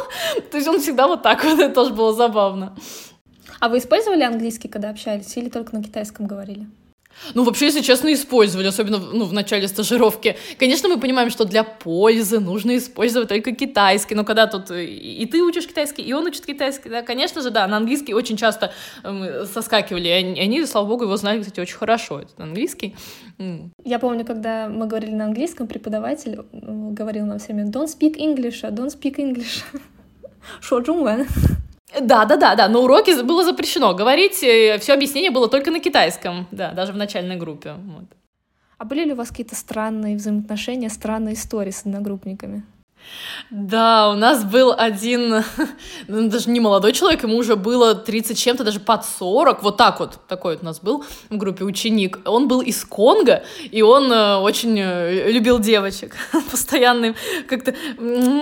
То 0.50 0.56
есть 0.56 0.68
он 0.68 0.80
всегда 0.80 1.08
вот 1.08 1.22
так 1.22 1.44
вот, 1.44 1.58
это 1.58 1.74
тоже 1.74 1.92
было 1.92 2.12
забавно. 2.12 2.74
А 3.60 3.68
вы 3.68 3.78
использовали 3.78 4.22
английский, 4.22 4.68
когда 4.68 4.90
общались, 4.90 5.36
или 5.36 5.48
только 5.48 5.74
на 5.76 5.84
китайском 5.84 6.26
говорили? 6.26 6.66
Ну, 7.35 7.45
вообще, 7.45 7.66
если 7.66 7.81
честно, 7.81 8.12
использовали, 8.12 8.66
особенно 8.66 8.99
ну, 8.99 9.25
в 9.25 9.33
начале 9.33 9.69
стажировки. 9.69 10.37
Конечно, 10.59 10.88
мы 10.88 10.99
понимаем, 10.99 11.31
что 11.31 11.45
для 11.45 11.64
пользы 11.64 12.40
нужно 12.40 12.76
использовать 12.76 13.28
только 13.28 13.52
китайский, 13.52 14.14
но 14.14 14.25
когда 14.25 14.47
тут 14.47 14.71
и 14.71 15.26
ты 15.26 15.42
учишь 15.42 15.66
китайский, 15.66 16.02
и 16.02 16.12
он 16.12 16.26
учит 16.26 16.47
китайский, 16.47 16.88
да, 16.88 17.02
конечно 17.02 17.42
же, 17.42 17.50
да, 17.50 17.66
на 17.66 17.76
английский 17.76 18.14
очень 18.14 18.37
часто 18.37 18.73
э, 19.04 19.45
соскакивали, 19.52 20.09
они, 20.09 20.40
они, 20.40 20.66
слава 20.66 20.87
богу, 20.87 21.04
его 21.04 21.16
знали, 21.16 21.40
кстати, 21.40 21.61
очень 21.61 21.76
хорошо, 21.76 22.21
этот 22.21 22.40
английский. 22.40 22.95
Я 23.85 23.99
помню, 23.99 24.25
когда 24.25 24.69
мы 24.69 24.87
говорили 24.87 25.14
на 25.14 25.25
английском, 25.25 25.66
преподаватель 25.66 26.40
э, 26.40 26.42
говорил 26.52 27.26
нам 27.26 27.38
всеми 27.38 27.62
«don't 27.62 27.88
speak 27.88 28.16
English», 28.16 28.61
а 28.62 28.71
«don't 28.71 28.90
speak 28.90 29.16
English», 29.16 29.62
«шо 30.61 30.81
джунвэн» 30.81 31.26
да, 32.00 32.25
да, 32.25 32.37
да, 32.37 32.54
да. 32.54 32.68
На 32.68 32.78
уроке 32.78 33.22
было 33.22 33.44
запрещено 33.44 33.94
говорить, 33.94 34.42
э, 34.42 34.78
все 34.78 34.94
объяснение 34.94 35.30
было 35.30 35.49
только 35.49 35.70
на 35.70 35.80
китайском, 35.80 36.46
да, 36.50 36.72
даже 36.72 36.92
в 36.92 36.96
начальной 36.96 37.37
группе. 37.37 37.75
Вот. 37.75 38.04
А 38.78 38.84
были 38.84 39.04
ли 39.04 39.12
у 39.12 39.16
вас 39.16 39.28
какие-то 39.28 39.54
странные 39.54 40.16
взаимоотношения, 40.16 40.88
странные 40.88 41.34
истории 41.34 41.70
с 41.70 41.82
одногруппниками? 41.87 42.64
Да, 43.50 44.09
у 44.09 44.14
нас 44.14 44.44
был 44.44 44.75
один, 44.76 45.44
ну, 46.09 46.28
даже 46.30 46.49
не 46.49 46.59
молодой 46.59 46.92
человек, 46.92 47.23
ему 47.23 47.37
уже 47.37 47.56
было 47.56 47.94
30 47.94 48.38
чем-то, 48.38 48.64
даже 48.64 48.80
под 48.80 49.04
40, 49.04 49.62
вот 49.62 49.76
так 49.76 50.00
вот, 50.00 50.18
такой 50.26 50.54
вот 50.54 50.62
у 50.62 50.64
нас 50.64 50.80
был 50.80 51.04
в 51.28 51.37
группе 51.37 51.64
ученик. 51.64 52.18
Он 52.25 52.49
был 52.49 52.62
из 52.62 52.82
Конго, 52.85 53.44
и 53.71 53.82
он 53.82 54.11
э, 54.11 54.37
очень 54.37 54.78
э, 54.78 55.30
любил 55.30 55.59
девочек, 55.59 56.16
постоянно 56.50 57.14
как-то 57.47 57.75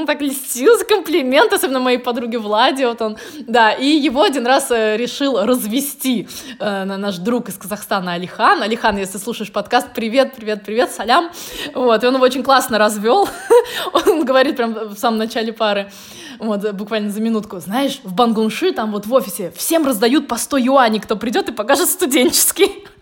так 0.06 0.20
льстился, 0.22 0.84
комплимент, 0.84 1.52
особенно 1.52 1.80
моей 1.80 1.98
подруге 1.98 2.38
Владе, 2.38 2.86
вот 2.86 3.02
он, 3.02 3.16
да, 3.40 3.72
и 3.72 3.86
его 3.86 4.22
один 4.22 4.46
раз 4.46 4.70
э, 4.70 4.96
решил 4.96 5.44
развести 5.44 6.28
наш 6.60 7.16
друг 7.16 7.48
из 7.48 7.56
Казахстана 7.56 8.12
Алихан. 8.12 8.62
Алихан, 8.62 8.96
если 8.96 9.18
слушаешь 9.18 9.50
подкаст, 9.50 9.88
привет, 9.94 10.34
привет, 10.36 10.64
привет, 10.64 10.92
салям, 10.92 11.30
вот, 11.74 12.04
и 12.04 12.06
он 12.06 12.14
его 12.14 12.24
очень 12.24 12.42
классно 12.42 12.78
развел, 12.78 13.28
он 13.92 14.24
говорит, 14.24 14.56
прям 14.56 14.74
в 14.74 14.98
самом 14.98 15.18
начале 15.18 15.52
пары, 15.52 15.90
вот 16.38 16.72
буквально 16.72 17.10
за 17.10 17.20
минутку, 17.20 17.58
знаешь, 17.60 18.00
в 18.02 18.14
Бангунши, 18.14 18.72
там 18.72 18.92
вот 18.92 19.06
в 19.06 19.12
офисе, 19.12 19.52
всем 19.56 19.86
раздают 19.86 20.28
по 20.28 20.36
100 20.36 20.56
юаней, 20.58 21.00
кто 21.00 21.16
придет 21.16 21.48
и 21.48 21.52
покажет 21.52 21.88
студенческий. 21.88 22.84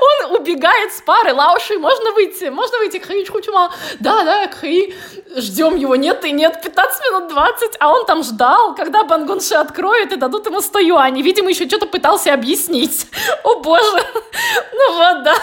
Он 0.00 0.36
убегает 0.36 0.92
с 0.92 1.00
пары, 1.00 1.32
Лауши, 1.32 1.78
можно 1.78 2.12
выйти, 2.12 2.44
можно 2.44 2.78
выйти, 2.78 2.98
Кхаи 2.98 3.24
Чхучума. 3.24 3.72
Да, 4.00 4.24
да, 4.24 4.46
Кхаи, 4.48 4.94
ждем 5.36 5.76
его, 5.76 5.96
нет 5.96 6.24
и 6.24 6.32
нет, 6.32 6.60
15 6.62 7.00
минут 7.10 7.28
20, 7.28 7.76
а 7.78 7.92
он 7.92 8.06
там 8.06 8.22
ждал, 8.22 8.74
когда 8.74 9.04
Бангунши 9.04 9.54
откроют 9.54 10.12
и 10.12 10.16
дадут 10.16 10.46
ему 10.46 10.60
100 10.60 10.78
юаней. 10.80 11.22
Видимо, 11.22 11.50
еще 11.50 11.66
что-то 11.68 11.86
пытался 11.86 12.34
объяснить. 12.34 13.06
О 13.44 13.60
боже, 13.60 14.04
ну 14.72 14.92
вот, 14.92 15.22
да. 15.22 15.34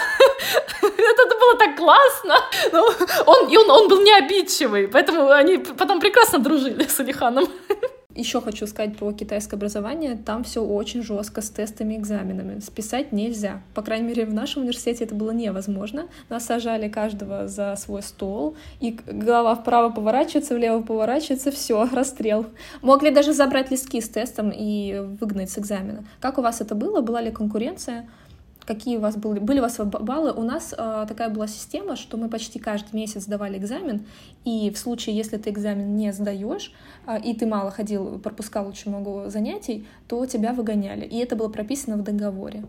Это, 0.82 1.38
было 1.42 1.56
так 1.56 1.76
классно. 1.76 2.36
Ну, 2.72 2.88
он, 3.26 3.48
и 3.48 3.56
он, 3.56 3.70
он 3.70 3.88
был 3.88 4.00
не 4.00 4.12
обидчивый, 4.12 4.88
поэтому 4.88 5.30
они 5.30 5.58
потом 5.58 6.00
прекрасно 6.00 6.38
дружили 6.38 6.84
с 6.84 7.00
Алиханом. 7.00 7.48
Еще 8.14 8.40
хочу 8.42 8.66
сказать 8.66 8.96
про 8.96 9.12
китайское 9.12 9.56
образование. 9.56 10.16
Там 10.16 10.44
все 10.44 10.62
очень 10.62 11.02
жестко 11.02 11.40
с 11.40 11.48
тестами 11.48 11.94
и 11.94 11.98
экзаменами. 11.98 12.60
Списать 12.60 13.12
нельзя. 13.12 13.62
По 13.74 13.82
крайней 13.82 14.08
мере, 14.08 14.26
в 14.26 14.34
нашем 14.34 14.62
университете 14.62 15.04
это 15.04 15.14
было 15.14 15.30
невозможно. 15.30 16.08
Нас 16.28 16.44
сажали 16.44 16.88
каждого 16.88 17.48
за 17.48 17.74
свой 17.76 18.02
стол, 18.02 18.56
и 18.80 18.98
голова 19.06 19.54
вправо 19.54 19.90
поворачивается, 19.90 20.54
влево 20.54 20.82
поворачивается, 20.82 21.50
все, 21.50 21.88
расстрел. 21.92 22.46
Могли 22.82 23.10
даже 23.10 23.32
забрать 23.32 23.70
листки 23.70 24.00
с 24.00 24.08
тестом 24.08 24.52
и 24.54 24.98
выгнать 25.20 25.50
с 25.50 25.58
экзамена. 25.58 26.04
Как 26.20 26.38
у 26.38 26.42
вас 26.42 26.60
это 26.60 26.74
было? 26.74 27.00
Была 27.00 27.22
ли 27.22 27.30
конкуренция? 27.30 28.08
Какие 28.64 28.96
у 28.96 29.00
вас 29.00 29.16
были, 29.16 29.38
были 29.38 29.58
у 29.58 29.62
вас 29.62 29.78
баллы. 29.78 30.32
У 30.32 30.42
нас 30.42 30.74
э, 30.76 31.06
такая 31.08 31.28
была 31.28 31.46
система, 31.46 31.96
что 31.96 32.16
мы 32.16 32.28
почти 32.28 32.58
каждый 32.58 32.94
месяц 32.94 33.24
сдавали 33.24 33.58
экзамен, 33.58 34.06
и 34.44 34.70
в 34.70 34.78
случае, 34.78 35.16
если 35.16 35.36
ты 35.36 35.50
экзамен 35.50 35.96
не 35.96 36.12
сдаешь, 36.12 36.72
э, 37.06 37.20
и 37.20 37.34
ты 37.34 37.46
мало 37.46 37.70
ходил, 37.70 38.18
пропускал 38.18 38.68
очень 38.68 38.90
много 38.90 39.30
занятий, 39.30 39.86
то 40.08 40.26
тебя 40.26 40.52
выгоняли. 40.52 41.04
И 41.04 41.18
это 41.18 41.36
было 41.36 41.48
прописано 41.48 41.96
в 41.96 42.02
договоре. 42.02 42.64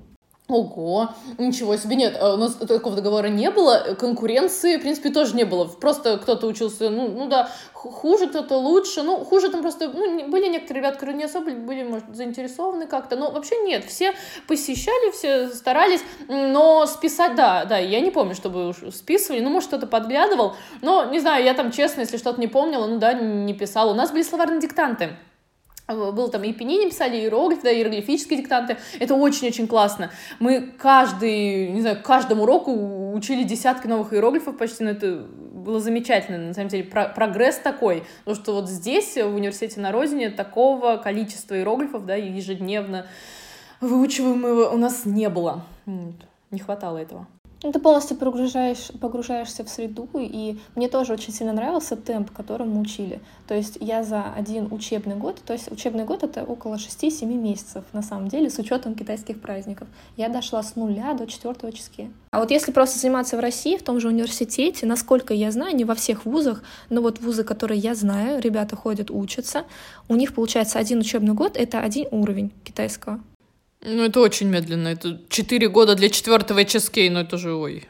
Ого, 0.53 1.09
ничего 1.39 1.75
себе, 1.77 1.95
нет, 1.95 2.15
а 2.21 2.35
у 2.35 2.37
нас 2.37 2.53
такого 2.53 2.95
договора 2.95 3.25
не 3.27 3.49
было, 3.49 3.95
конкуренции, 3.99 4.77
в 4.77 4.81
принципе, 4.81 5.09
тоже 5.09 5.35
не 5.35 5.45
было, 5.45 5.65
просто 5.65 6.19
кто-то 6.19 6.45
учился, 6.45 6.91
ну, 6.91 7.07
ну 7.07 7.27
да, 7.27 7.49
хуже, 7.73 8.27
кто-то 8.27 8.57
лучше, 8.57 9.01
ну, 9.01 9.17
хуже 9.25 9.49
там 9.49 9.63
просто, 9.63 9.89
ну, 9.89 10.27
были 10.27 10.49
некоторые 10.49 10.81
ребята, 10.81 10.99
которые 10.99 11.17
не 11.17 11.23
особо 11.23 11.49
были, 11.53 11.83
может, 11.83 12.05
заинтересованы 12.13 12.85
как-то, 12.85 13.15
но 13.15 13.31
вообще 13.31 13.61
нет, 13.63 13.83
все 13.85 14.13
посещали, 14.47 15.09
все 15.09 15.47
старались, 15.47 16.01
но 16.27 16.85
списать, 16.85 17.33
да, 17.33 17.65
да, 17.65 17.79
я 17.79 17.99
не 17.99 18.11
помню, 18.11 18.35
чтобы 18.35 18.69
уж 18.69 18.75
списывали, 18.93 19.41
ну, 19.41 19.49
может, 19.49 19.69
кто-то 19.69 19.87
подглядывал, 19.87 20.53
но, 20.83 21.05
не 21.05 21.19
знаю, 21.19 21.43
я 21.43 21.55
там, 21.55 21.71
честно, 21.71 22.01
если 22.01 22.17
что-то 22.17 22.39
не 22.39 22.47
помнила, 22.47 22.85
ну, 22.85 22.99
да, 22.99 23.13
не 23.13 23.55
писала, 23.55 23.89
у 23.89 23.95
нас 23.95 24.11
были 24.11 24.21
словарные 24.21 24.61
диктанты, 24.61 25.17
был 25.87 26.29
там 26.29 26.43
и 26.43 26.53
пенини 26.53 26.89
писали, 26.89 27.17
иероглиф, 27.17 27.61
да, 27.61 27.73
иероглифические 27.73 28.39
диктанты. 28.39 28.77
Это 28.99 29.15
очень-очень 29.15 29.67
классно. 29.67 30.11
Мы 30.39 30.73
каждый, 30.77 31.69
не 31.69 31.81
знаю, 31.81 32.01
каждому 32.01 32.43
уроку 32.43 33.13
учили 33.13 33.43
десятки 33.43 33.87
новых 33.87 34.13
иероглифов 34.13 34.57
почти, 34.57 34.83
но 34.83 34.91
это 34.91 35.25
было 35.53 35.79
замечательно, 35.79 36.37
на 36.37 36.53
самом 36.53 36.69
деле, 36.69 36.83
про 36.83 37.07
прогресс 37.07 37.57
такой, 37.57 38.03
потому 38.25 38.41
что 38.41 38.53
вот 38.53 38.69
здесь, 38.69 39.15
в 39.15 39.35
университете 39.35 39.79
на 39.79 39.91
родине, 39.91 40.29
такого 40.29 40.97
количества 40.97 41.55
иероглифов, 41.55 42.05
да, 42.05 42.15
ежедневно 42.15 43.07
выучиваемого 43.79 44.69
у 44.69 44.77
нас 44.77 45.05
не 45.05 45.29
было. 45.29 45.63
Не 45.85 46.59
хватало 46.59 46.97
этого. 46.97 47.27
Ну, 47.63 47.71
ты 47.71 47.79
полностью 47.79 48.17
погружаешь, 48.17 48.89
погружаешься 48.99 49.63
в 49.63 49.69
среду, 49.69 50.09
и 50.15 50.59
мне 50.75 50.89
тоже 50.89 51.13
очень 51.13 51.31
сильно 51.33 51.53
нравился 51.53 51.95
темп, 51.95 52.29
которым 52.31 52.71
мы 52.71 52.81
учили. 52.81 53.21
То 53.47 53.55
есть 53.55 53.77
я 53.79 54.03
за 54.03 54.33
один 54.33 54.67
учебный 54.71 55.15
год, 55.15 55.41
то 55.45 55.53
есть 55.53 55.71
учебный 55.71 56.03
год— 56.03 56.23
это 56.23 56.43
около 56.43 56.75
6-7 56.75 57.25
месяцев, 57.25 57.85
на 57.93 58.01
самом 58.01 58.27
деле, 58.27 58.49
с 58.49 58.59
учетом 58.59 58.95
китайских 58.95 59.39
праздников. 59.39 59.87
Я 60.17 60.27
дошла 60.27 60.61
с 60.61 60.75
нуля 60.75 61.13
до 61.13 61.25
четвертого 61.25 61.71
числа. 61.71 61.83
А 62.31 62.39
вот 62.39 62.49
если 62.49 62.71
просто 62.71 62.99
заниматься 62.99 63.37
в 63.37 63.39
России, 63.39 63.77
в 63.77 63.83
том 63.83 63.99
же 63.99 64.07
университете, 64.07 64.85
насколько 64.85 65.33
я 65.33 65.51
знаю, 65.51 65.75
не 65.75 65.85
во 65.85 65.95
всех 65.95 66.25
вузах, 66.25 66.63
но 66.89 67.01
вот 67.01 67.19
вузы, 67.19 67.43
которые 67.43 67.79
я 67.79 67.93
знаю, 67.93 68.41
ребята 68.41 68.75
ходят, 68.75 69.11
учатся, 69.11 69.65
у 70.09 70.15
них 70.15 70.33
получается 70.33 70.79
один 70.79 70.99
учебный 70.99 71.33
год— 71.33 71.55
это 71.57 71.79
один 71.79 72.07
уровень 72.11 72.51
китайского. 72.63 73.19
Ну, 73.85 74.03
это 74.03 74.21
очень 74.21 74.47
медленно. 74.47 74.87
Это 74.87 75.19
четыре 75.29 75.67
года 75.67 75.95
для 75.95 76.09
четвертого 76.09 76.59
HSK, 76.59 77.09
но 77.11 77.21
это 77.21 77.37
же 77.37 77.53
ой. 77.53 77.87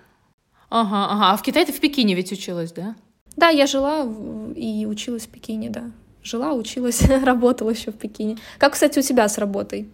Ага, 0.70 1.08
ага. 1.10 1.32
А 1.32 1.38
в 1.38 1.44
Китае 1.44 1.66
ты 1.66 1.72
в 1.72 1.80
Пекине 1.80 2.16
ведь 2.16 2.32
училась, 2.32 2.72
да? 2.72 2.96
Да, 3.36 3.50
я 3.50 3.68
жила 3.68 4.08
и 4.56 4.86
училась 4.88 5.26
в 5.26 5.30
Пекине, 5.30 5.70
да. 5.70 5.92
Жила, 6.24 6.54
училась, 6.54 7.02
работала 7.24 7.70
еще 7.70 7.92
в 7.92 7.98
Пекине. 7.98 8.38
Как, 8.58 8.74
кстати, 8.74 8.98
у 8.98 9.02
тебя 9.02 9.30
с 9.30 9.38
работой? 9.38 9.90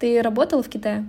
Ты 0.00 0.20
работала 0.22 0.62
в 0.62 0.68
Китае? 0.68 1.06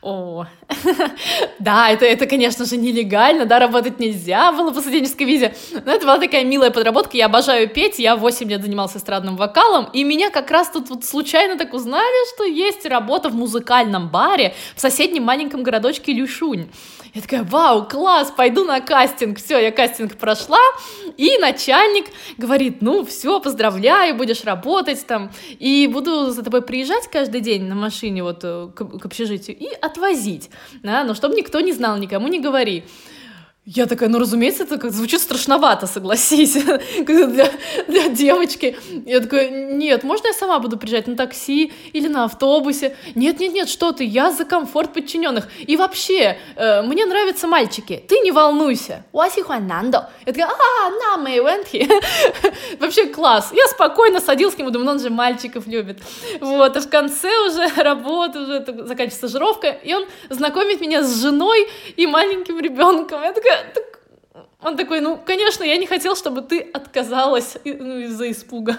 О, 0.00 0.46
да, 1.58 1.90
это, 1.90 2.04
это, 2.04 2.26
конечно 2.26 2.64
же, 2.64 2.76
нелегально, 2.76 3.46
да, 3.46 3.58
работать 3.58 3.98
нельзя 3.98 4.52
было 4.52 4.70
по 4.72 4.80
студенческой 4.80 5.24
визе, 5.24 5.56
но 5.84 5.92
это 5.92 6.06
была 6.06 6.18
такая 6.18 6.44
милая 6.44 6.70
подработка, 6.70 7.16
я 7.16 7.26
обожаю 7.26 7.68
петь, 7.68 7.98
я 7.98 8.14
8 8.14 8.48
лет 8.48 8.62
занимался 8.62 8.98
эстрадным 8.98 9.36
вокалом, 9.36 9.88
и 9.92 10.04
меня 10.04 10.30
как 10.30 10.52
раз 10.52 10.70
тут 10.70 10.88
вот 10.88 11.04
случайно 11.04 11.58
так 11.58 11.74
узнали, 11.74 12.34
что 12.34 12.44
есть 12.44 12.86
работа 12.86 13.28
в 13.28 13.34
музыкальном 13.34 14.08
баре 14.08 14.54
в 14.76 14.80
соседнем 14.80 15.24
маленьком 15.24 15.64
городочке 15.64 16.12
Люшунь. 16.12 16.68
Я 17.14 17.22
такая, 17.22 17.42
вау, 17.42 17.88
класс, 17.88 18.32
пойду 18.36 18.64
на 18.64 18.80
кастинг. 18.80 19.38
Все, 19.38 19.58
я 19.58 19.72
кастинг 19.72 20.16
прошла, 20.16 20.60
и 21.16 21.38
начальник 21.38 22.06
говорит, 22.36 22.82
ну 22.82 23.04
все, 23.04 23.40
поздравляю, 23.40 24.14
будешь 24.14 24.44
работать 24.44 25.06
там, 25.06 25.32
и 25.58 25.88
буду 25.92 26.30
за 26.30 26.42
тобой 26.42 26.62
приезжать 26.62 27.08
каждый 27.10 27.40
день 27.40 27.64
на 27.64 27.74
машине 27.74 28.22
вот 28.22 28.40
э, 28.42 28.68
к, 28.74 28.84
к 28.84 29.06
общежитию 29.06 29.56
и 29.58 29.68
отвозить, 29.80 30.50
да, 30.82 31.04
но 31.04 31.14
чтобы 31.14 31.34
никто 31.34 31.60
не 31.60 31.72
знал, 31.72 31.96
никому 31.98 32.28
не 32.28 32.40
говори. 32.40 32.84
Я 33.70 33.84
такая, 33.84 34.08
ну, 34.08 34.18
разумеется, 34.18 34.62
это 34.62 34.78
как 34.78 34.92
звучит 34.92 35.20
страшновато, 35.20 35.86
согласись, 35.86 36.54
для, 37.06 37.50
для 37.86 38.08
девочки. 38.08 38.78
Я 39.04 39.20
такая, 39.20 39.50
нет, 39.50 40.04
можно 40.04 40.28
я 40.28 40.32
сама 40.32 40.58
буду 40.58 40.78
приезжать 40.78 41.06
на 41.06 41.16
такси 41.16 41.70
или 41.92 42.08
на 42.08 42.24
автобусе? 42.24 42.96
Нет, 43.14 43.40
нет, 43.40 43.52
нет, 43.52 43.68
что 43.68 43.92
ты, 43.92 44.04
я 44.04 44.30
за 44.30 44.46
комфорт 44.46 44.94
подчиненных. 44.94 45.48
И 45.58 45.76
вообще, 45.76 46.38
э, 46.56 46.80
мне 46.80 47.04
нравятся 47.04 47.46
мальчики, 47.46 48.02
ты 48.08 48.20
не 48.20 48.32
волнуйся. 48.32 49.04
Я 50.24 50.32
такая, 50.32 50.48
а, 50.48 50.90
на, 50.90 51.22
мэй 51.22 51.40
Вообще 52.80 52.97
класс. 53.18 53.50
Я 53.52 53.66
спокойно 53.66 54.20
садилась 54.20 54.54
к 54.54 54.58
нему, 54.58 54.70
думаю, 54.70 54.86
ну, 54.86 54.92
он 54.92 55.00
же 55.00 55.10
мальчиков 55.10 55.66
любит. 55.66 55.98
Вот, 56.40 56.76
а 56.76 56.80
в 56.80 56.88
конце 56.88 57.28
уже 57.46 57.66
работы, 57.82 58.38
уже 58.38 58.64
заканчивается 58.64 59.28
стажировка, 59.28 59.68
и 59.70 59.92
он 59.92 60.04
знакомит 60.30 60.80
меня 60.80 61.02
с 61.02 61.20
женой 61.20 61.66
и 61.96 62.06
маленьким 62.06 62.60
ребенком. 62.60 63.22
Я 63.22 63.32
такая, 63.32 63.64
так... 63.74 63.84
Он 64.62 64.76
такой, 64.76 65.00
ну, 65.00 65.16
конечно, 65.16 65.64
я 65.64 65.76
не 65.76 65.86
хотел, 65.86 66.14
чтобы 66.14 66.42
ты 66.42 66.60
отказалась 66.60 67.56
ну, 67.64 67.98
из-за 67.98 68.30
испуга. 68.30 68.76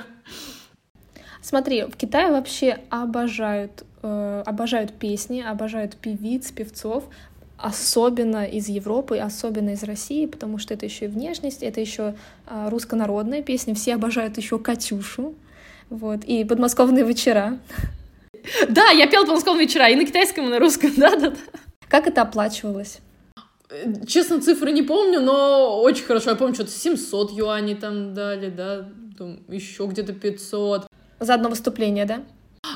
Смотри, 1.41 1.83
в 1.83 1.95
Китае 1.97 2.31
вообще 2.31 2.79
обожают, 2.89 3.83
э, 4.03 4.43
обожают 4.45 4.93
песни, 4.93 5.41
обожают 5.41 5.97
певиц, 5.97 6.51
певцов. 6.51 7.03
Особенно 7.61 8.45
из 8.45 8.69
Европы, 8.69 9.17
особенно 9.17 9.71
из 9.71 9.83
России, 9.83 10.25
потому 10.25 10.57
что 10.57 10.73
это 10.73 10.85
еще 10.85 11.05
и 11.05 11.07
внешность, 11.07 11.61
это 11.61 11.81
еще 11.81 12.15
а, 12.47 12.69
руссконародная 12.69 13.41
песня, 13.41 13.75
все 13.75 13.95
обожают 13.95 14.37
еще 14.37 14.59
Катюшу, 14.59 15.35
вот, 15.89 16.23
и 16.23 16.43
подмосковные 16.43 17.05
вечера. 17.05 17.59
Да, 18.69 18.89
я 18.91 19.05
пела 19.05 19.25
подмосковные 19.25 19.67
вечера 19.67 19.89
и 19.89 19.95
на 19.95 20.05
китайском, 20.05 20.45
и 20.45 20.49
на 20.49 20.59
русском, 20.59 20.91
да-да-да. 20.97 21.35
Как 21.89 22.07
это 22.07 22.21
оплачивалось? 22.21 22.99
Честно, 24.07 24.41
цифры 24.41 24.71
не 24.71 24.81
помню, 24.81 25.19
но 25.19 25.81
очень 25.81 26.05
хорошо. 26.05 26.31
Я 26.31 26.35
помню, 26.37 26.55
что-то 26.55 26.71
700 26.71 27.31
юаней 27.31 27.75
там 27.75 28.13
дали, 28.13 28.49
да, 28.49 28.89
там 29.17 29.39
еще 29.49 29.85
где-то 29.87 30.13
500. 30.13 30.87
За 31.19 31.33
одно 31.33 31.49
выступление, 31.49 32.05
да? 32.05 32.23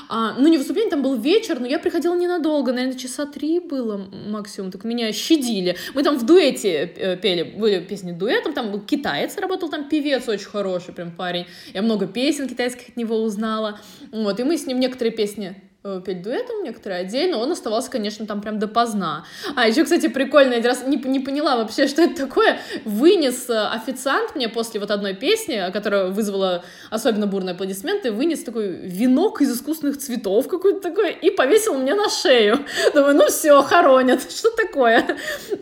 А, 0.08 0.34
ну, 0.38 0.48
не 0.48 0.58
выступление, 0.58 0.90
там 0.90 1.02
был 1.02 1.14
вечер, 1.14 1.60
но 1.60 1.66
я 1.66 1.78
приходила 1.78 2.14
ненадолго, 2.14 2.72
наверное, 2.72 2.98
часа 2.98 3.26
три 3.26 3.60
было 3.60 4.08
максимум, 4.28 4.70
так 4.70 4.84
меня 4.84 5.12
щадили. 5.12 5.76
Мы 5.94 6.02
там 6.02 6.18
в 6.18 6.26
дуэте 6.26 6.92
э, 6.96 7.16
пели, 7.16 7.42
были 7.42 7.80
песни 7.80 8.12
дуэтом, 8.12 8.52
там 8.52 8.70
был 8.70 8.80
китаец, 8.80 9.36
работал 9.38 9.68
там 9.68 9.88
певец 9.88 10.28
очень 10.28 10.46
хороший 10.46 10.94
прям 10.94 11.12
парень. 11.12 11.46
Я 11.72 11.82
много 11.82 12.06
песен 12.06 12.48
китайских 12.48 12.90
от 12.90 12.96
него 12.96 13.22
узнала. 13.22 13.80
Вот, 14.12 14.40
и 14.40 14.44
мы 14.44 14.56
с 14.56 14.66
ним 14.66 14.80
некоторые 14.80 15.12
песни 15.12 15.54
петь 16.02 16.22
дуэтом 16.22 16.62
некоторые 16.62 17.02
отдельно, 17.02 17.36
он 17.36 17.52
оставался, 17.52 17.90
конечно, 17.90 18.26
там 18.26 18.40
прям 18.40 18.58
допоздна. 18.58 19.26
А 19.54 19.68
еще, 19.68 19.84
кстати, 19.84 20.08
прикольно, 20.08 20.54
я 20.54 20.62
раз 20.62 20.86
не, 20.86 20.96
не 20.96 21.20
поняла 21.20 21.56
вообще, 21.56 21.86
что 21.88 22.00
это 22.00 22.26
такое. 22.26 22.58
Вынес 22.86 23.50
э, 23.50 23.66
официант 23.66 24.34
мне 24.34 24.48
после 24.48 24.80
вот 24.80 24.90
одной 24.90 25.12
песни, 25.12 25.70
которая 25.74 26.06
вызвала 26.06 26.64
особенно 26.88 27.26
бурные 27.26 27.52
аплодисменты, 27.52 28.12
вынес 28.12 28.42
такой 28.42 28.68
венок 28.68 29.42
из 29.42 29.54
искусственных 29.54 29.98
цветов 29.98 30.48
какой-то 30.48 30.80
такой 30.80 31.12
и 31.12 31.28
повесил 31.28 31.74
мне 31.74 31.94
на 31.94 32.08
шею. 32.08 32.60
Думаю, 32.94 33.16
ну 33.16 33.26
все, 33.26 33.60
хоронят, 33.60 34.22
что 34.30 34.50
такое? 34.52 35.04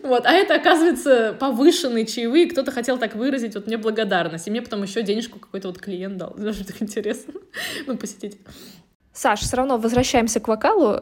Вот, 0.03 0.25
а 0.25 0.31
это, 0.31 0.55
оказывается, 0.55 1.35
повышенные 1.37 2.05
чаевые, 2.05 2.49
кто-то 2.49 2.71
хотел 2.71 2.97
так 2.97 3.15
выразить 3.15 3.55
вот 3.55 3.67
мне 3.67 3.75
благодарность, 3.75 4.47
и 4.47 4.51
мне 4.51 4.61
потом 4.61 4.83
еще 4.83 5.03
денежку 5.03 5.39
какой-то 5.39 5.67
вот 5.67 5.79
клиент 5.79 6.15
дал, 6.15 6.33
даже 6.37 6.63
так 6.63 6.81
интересно, 6.81 7.33
ну, 7.87 7.97
посетить. 7.97 8.37
Саш, 9.13 9.41
все 9.41 9.57
равно 9.57 9.77
возвращаемся 9.77 10.39
к 10.39 10.47
вокалу. 10.47 11.01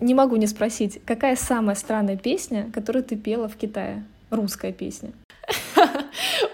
Не 0.00 0.14
могу 0.14 0.36
не 0.36 0.48
спросить, 0.48 1.00
какая 1.06 1.36
самая 1.36 1.76
странная 1.76 2.16
песня, 2.16 2.70
которую 2.74 3.04
ты 3.04 3.16
пела 3.16 3.48
в 3.48 3.56
Китае? 3.56 4.04
Русская 4.30 4.72
песня. 4.72 5.12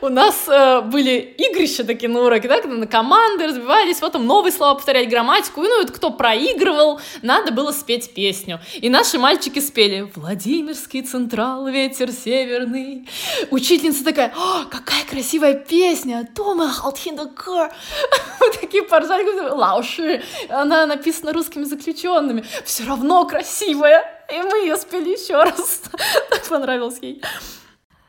У 0.01 0.09
нас 0.09 0.49
э, 0.49 0.81
были 0.83 1.35
игрища 1.39 1.85
такие 1.85 2.09
на 2.09 2.21
уроке, 2.21 2.49
да, 2.49 2.61
когда 2.61 2.77
на 2.77 2.87
команды 2.87 3.47
разбивались, 3.47 4.01
вот 4.01 4.13
там 4.13 4.27
новые 4.27 4.53
слова 4.53 4.75
повторять, 4.75 5.09
грамматику, 5.09 5.63
и 5.63 5.69
ну 5.69 5.83
вот 5.83 5.91
кто 5.91 6.11
проигрывал, 6.11 7.01
надо 7.23 7.53
было 7.53 7.73
спеть 7.73 8.15
песню. 8.15 8.61
И 8.75 8.89
наши 8.89 9.19
мальчики 9.19 9.59
спели 9.59 10.11
«Владимирский 10.15 11.03
централ, 11.03 11.67
ветер 11.67 12.13
северный». 12.13 13.09
Учительница 13.51 14.05
такая 14.05 14.33
«Какая 14.71 15.05
красивая 15.05 15.55
песня! 15.55 16.29
Дома 16.35 16.69
Халтхиндакар!» 16.69 17.73
Мы 18.41 18.51
такие 18.61 18.85
поржали, 18.85 19.51
«Лауши!» 19.51 20.23
Она 20.49 20.87
написана 20.87 21.33
русскими 21.33 21.65
заключенными. 21.65 22.45
Все 22.65 22.85
равно 22.85 23.27
красивая! 23.27 24.05
И 24.33 24.43
мы 24.43 24.59
ее 24.59 24.77
спели 24.77 25.11
еще 25.11 25.43
раз. 25.43 25.83
Так 26.31 26.47
понравилось 26.49 26.99
ей. 27.01 27.23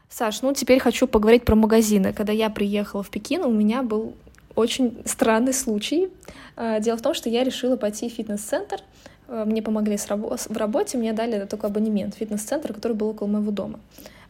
Саш, 0.10 0.42
ну 0.42 0.54
теперь 0.54 0.80
хочу 0.80 1.08
поговорить 1.08 1.46
про 1.46 1.56
магазины. 1.56 2.14
Когда 2.14 2.34
я 2.34 2.50
приехала 2.50 3.04
в 3.04 3.10
Пекин, 3.10 3.44
у 3.44 3.52
меня 3.52 3.84
был 3.84 4.16
очень 4.56 4.98
странный 5.06 5.54
случай. 5.54 6.10
А, 6.56 6.80
дело 6.80 6.98
в 6.98 7.02
том, 7.02 7.14
что 7.14 7.30
я 7.30 7.44
решила 7.44 7.78
пойти 7.78 8.10
в 8.10 8.14
фитнес-центр. 8.14 8.82
А, 9.28 9.46
мне 9.46 9.62
помогли 9.62 9.98
в 9.98 10.58
работе, 10.58 10.98
мне 10.98 11.14
дали 11.14 11.46
только 11.46 11.68
абонемент 11.68 12.16
фитнес-центр, 12.16 12.74
который 12.74 12.94
был 12.94 13.10
около 13.10 13.28
моего 13.28 13.52
дома. 13.52 13.80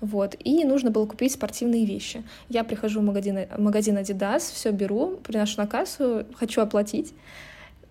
Вот. 0.02 0.36
И 0.44 0.66
нужно 0.66 0.92
было 0.92 1.06
купить 1.06 1.32
спортивные 1.32 1.86
вещи. 1.86 2.24
Я 2.50 2.66
прихожу 2.66 3.00
в 3.00 3.04
магазин, 3.04 3.40
магазин 3.58 3.98
Adidas, 3.98 4.52
все 4.54 4.72
беру, 4.72 5.18
приношу 5.24 5.62
на 5.62 5.68
кассу, 5.68 6.26
хочу 6.36 6.62
оплатить 6.62 7.14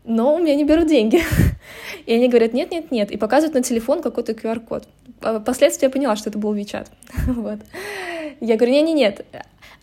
но 0.05 0.35
у 0.35 0.39
меня 0.39 0.55
не 0.55 0.65
берут 0.65 0.89
деньги. 0.89 1.23
И 2.07 2.15
они 2.15 2.29
говорят, 2.29 2.55
нет-нет-нет, 2.55 3.11
и 3.11 3.19
показывают 3.19 3.55
на 3.55 3.63
телефон 3.63 4.01
какой-то 4.01 4.33
QR-код. 4.33 4.89
Впоследствии 5.21 5.87
я 5.87 5.91
поняла, 5.91 6.17
что 6.17 6.31
это 6.31 6.39
был 6.39 6.55
WeChat. 6.55 6.87
вот. 7.27 7.59
Я 8.41 8.57
говорю, 8.57 8.73
нет-нет-нет, 8.73 9.27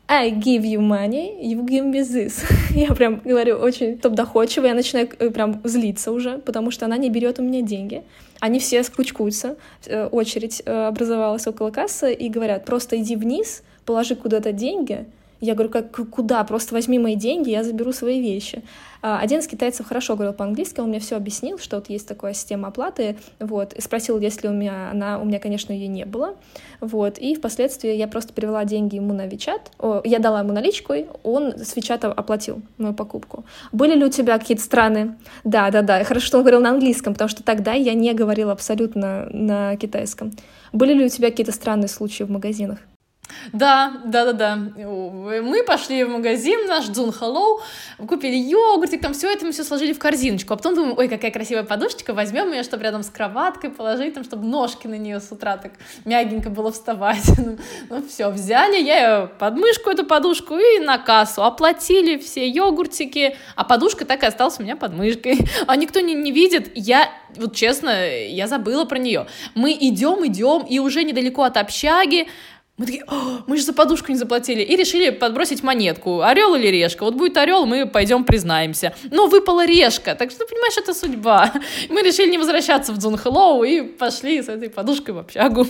I 0.07 0.31
give 0.31 0.63
you 0.63 0.81
money, 0.81 1.41
you 1.41 1.65
give 1.65 1.85
me 1.91 2.01
this. 2.01 2.43
я 2.75 2.93
прям 2.93 3.21
говорю 3.23 3.57
очень 3.57 3.97
топ-доходчиво, 3.97 4.67
я 4.67 4.75
начинаю 4.75 5.09
э, 5.17 5.31
прям 5.31 5.61
злиться 5.63 6.11
уже, 6.11 6.37
потому 6.37 6.69
что 6.69 6.85
она 6.85 6.97
не 6.97 7.09
берет 7.09 7.39
у 7.39 7.43
меня 7.43 7.61
деньги. 7.61 8.03
Они 8.39 8.59
все 8.59 8.83
скучкуются, 8.83 9.55
э, 9.87 10.05
очередь 10.05 10.61
э, 10.65 10.87
образовалась 10.87 11.47
около 11.47 11.71
кассы 11.71 12.13
и 12.13 12.29
говорят, 12.29 12.65
просто 12.65 12.97
иди 13.01 13.15
вниз, 13.15 13.63
положи 13.83 14.15
куда-то 14.15 14.51
деньги, 14.51 15.05
я 15.41 15.53
говорю, 15.53 15.69
как, 15.69 15.91
куда? 16.09 16.43
Просто 16.43 16.73
возьми 16.73 16.99
мои 16.99 17.15
деньги, 17.15 17.49
я 17.49 17.63
заберу 17.63 17.91
свои 17.91 18.21
вещи. 18.21 18.63
А, 19.01 19.19
один 19.19 19.39
из 19.39 19.47
китайцев 19.47 19.85
хорошо 19.85 20.15
говорил 20.15 20.33
по-английски, 20.33 20.79
он 20.79 20.89
мне 20.89 20.99
все 20.99 21.15
объяснил, 21.15 21.59
что 21.59 21.75
вот 21.75 21.89
есть 21.89 22.07
такая 22.07 22.33
система 22.33 22.69
оплаты, 22.69 23.17
вот, 23.39 23.73
и 23.73 23.81
спросил, 23.81 24.19
есть 24.19 24.41
ли 24.41 24.49
у 24.49 24.51
меня 24.51 24.89
она, 24.89 25.19
у 25.19 25.25
меня, 25.25 25.39
конечно, 25.39 25.71
ее 25.71 25.87
не 25.87 26.05
было, 26.05 26.33
вот, 26.81 27.19
и 27.19 27.35
впоследствии 27.35 27.91
я 27.91 28.07
просто 28.07 28.33
перевела 28.33 28.65
деньги 28.65 28.95
ему 28.95 29.13
на 29.13 29.27
Вичат, 29.27 29.71
я 30.05 30.17
дала 30.17 30.39
ему 30.39 30.53
наличку, 30.53 30.93
он 31.21 31.53
с 31.55 31.75
Вичата 31.75 32.11
оплатил 32.11 32.63
мою 32.79 32.95
покупку. 32.95 33.45
Были 33.71 33.93
ли 33.93 34.05
у 34.05 34.09
тебя 34.09 34.39
какие-то 34.39 34.63
страны? 34.63 35.15
Да, 35.43 35.69
да, 35.69 35.83
да, 35.83 36.03
хорошо, 36.03 36.25
что 36.25 36.37
он 36.37 36.43
говорил 36.43 36.61
на 36.61 36.71
английском, 36.71 37.13
потому 37.13 37.29
что 37.29 37.43
тогда 37.43 37.73
я 37.73 37.93
не 37.93 38.11
говорила 38.13 38.53
абсолютно 38.53 39.27
на 39.29 39.75
китайском. 39.75 40.31
Были 40.73 40.93
ли 40.93 41.05
у 41.05 41.09
тебя 41.09 41.29
какие-то 41.29 41.51
странные 41.51 41.89
случаи 41.89 42.23
в 42.23 42.31
магазинах? 42.31 42.79
Да, 43.53 44.01
да, 44.05 44.25
да, 44.25 44.33
да. 44.33 44.55
Мы 44.55 45.63
пошли 45.63 46.03
в 46.03 46.09
магазин 46.09 46.67
наш 46.67 46.85
Дзун 46.87 47.09
Hello, 47.09 47.59
купили 48.07 48.35
йогуртик, 48.35 49.01
там 49.01 49.13
все 49.13 49.31
это 49.31 49.45
мы 49.45 49.51
все 49.51 49.63
сложили 49.63 49.93
в 49.93 49.99
корзиночку, 49.99 50.53
а 50.53 50.57
потом 50.57 50.75
думаем, 50.75 50.95
ой, 50.97 51.07
какая 51.07 51.31
красивая 51.31 51.63
подушечка, 51.63 52.13
возьмем 52.13 52.51
ее, 52.51 52.63
чтобы 52.63 52.83
рядом 52.83 53.03
с 53.03 53.09
кроваткой 53.09 53.69
положить, 53.69 54.13
там, 54.13 54.23
чтобы 54.23 54.45
ножки 54.45 54.87
на 54.87 54.97
нее 54.97 55.19
с 55.19 55.31
утра 55.31 55.57
так 55.57 55.73
мягенько 56.05 56.49
было 56.49 56.71
вставать. 56.71 57.23
ну, 57.37 57.57
ну 57.89 58.07
все, 58.07 58.29
взяли, 58.29 58.81
я 58.81 59.21
ее 59.21 59.27
под 59.39 59.55
мышку, 59.55 59.89
эту 59.89 60.05
подушку, 60.05 60.55
и 60.57 60.79
на 60.79 60.97
кассу 60.97 61.43
оплатили 61.43 62.17
все 62.17 62.47
йогуртики, 62.47 63.37
а 63.55 63.63
подушка 63.63 64.05
так 64.05 64.23
и 64.23 64.25
осталась 64.25 64.59
у 64.59 64.63
меня 64.63 64.75
под 64.75 64.93
мышкой. 64.93 65.39
а 65.67 65.75
никто 65.75 65.99
не, 65.99 66.13
не 66.13 66.31
видит, 66.31 66.71
я, 66.75 67.09
вот 67.35 67.55
честно, 67.55 68.07
я 68.07 68.47
забыла 68.47 68.85
про 68.85 68.97
нее. 68.97 69.27
Мы 69.53 69.73
идем, 69.73 70.25
идем, 70.25 70.63
и 70.63 70.79
уже 70.79 71.03
недалеко 71.03 71.43
от 71.43 71.57
общаги 71.57 72.27
мы 72.77 72.85
такие, 72.85 73.05
мы 73.47 73.55
же 73.55 73.63
за 73.63 73.71
подушку 73.71 74.11
не 74.11 74.17
заплатили. 74.17 74.61
И 74.61 74.75
решили 74.75 75.09
подбросить 75.09 75.63
монетку. 75.63 76.21
Орел 76.21 76.55
или 76.55 76.67
решка? 76.67 77.05
Вот 77.05 77.15
будет 77.15 77.37
орел, 77.37 77.65
мы 77.65 77.85
пойдем 77.85 78.25
признаемся. 78.25 78.93
Но 79.11 79.27
выпала 79.27 79.65
решка. 79.65 80.13
Так 80.15 80.31
что, 80.31 80.45
понимаешь, 80.45 80.77
это 80.77 80.93
судьба. 80.93 81.53
Мы 81.89 82.01
решили 82.01 82.29
не 82.29 82.37
возвращаться 82.37 82.91
в 82.91 82.97
Дзун 82.97 83.15
Хэллоу 83.15 83.63
и 83.63 83.81
пошли 83.81 84.41
с 84.41 84.49
этой 84.49 84.69
подушкой 84.69 85.13
в 85.13 85.19
общагу. 85.19 85.65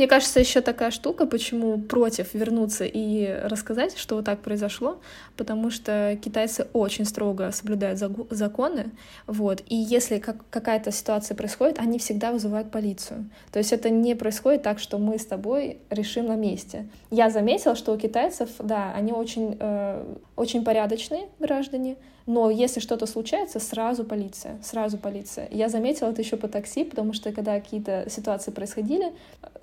Мне 0.00 0.08
кажется, 0.08 0.40
еще 0.40 0.62
такая 0.62 0.90
штука, 0.92 1.26
почему 1.26 1.78
против 1.78 2.32
вернуться 2.32 2.86
и 2.86 3.38
рассказать, 3.44 3.98
что 3.98 4.14
вот 4.14 4.24
так 4.24 4.40
произошло, 4.40 4.98
потому 5.36 5.70
что 5.70 6.18
китайцы 6.24 6.68
очень 6.72 7.04
строго 7.04 7.50
соблюдают 7.52 7.98
законы, 8.30 8.92
вот, 9.26 9.62
и 9.68 9.76
если 9.76 10.16
как, 10.16 10.36
какая-то 10.48 10.90
ситуация 10.90 11.34
происходит, 11.34 11.78
они 11.78 11.98
всегда 11.98 12.32
вызывают 12.32 12.70
полицию. 12.70 13.28
То 13.52 13.58
есть 13.58 13.74
это 13.74 13.90
не 13.90 14.14
происходит 14.14 14.62
так, 14.62 14.78
что 14.78 14.96
мы 14.96 15.18
с 15.18 15.26
тобой 15.26 15.80
решим 15.90 16.28
на 16.28 16.36
месте. 16.36 16.88
Я 17.10 17.28
заметила, 17.28 17.74
что 17.76 17.92
у 17.92 17.98
китайцев, 17.98 18.48
да, 18.58 18.94
они 18.94 19.12
очень, 19.12 19.58
э, 19.60 20.02
очень 20.40 20.64
порядочные 20.64 21.28
граждане, 21.38 21.96
но 22.24 22.50
если 22.50 22.80
что-то 22.80 23.04
случается, 23.04 23.60
сразу 23.60 24.04
полиция, 24.04 24.58
сразу 24.62 24.96
полиция. 24.96 25.46
Я 25.50 25.68
заметила 25.68 26.08
это 26.08 26.22
еще 26.22 26.38
по 26.38 26.48
такси, 26.48 26.84
потому 26.84 27.12
что 27.12 27.30
когда 27.30 27.60
какие-то 27.60 28.06
ситуации 28.08 28.50
происходили, 28.50 29.12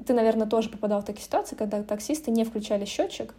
ты, 0.05 0.13
наверное, 0.13 0.45
тоже 0.45 0.69
попадал 0.69 1.01
в 1.01 1.05
такие 1.05 1.23
ситуации, 1.23 1.55
когда 1.55 1.81
таксисты 1.81 2.29
не 2.29 2.43
включали 2.43 2.85
счетчик, 2.85 3.33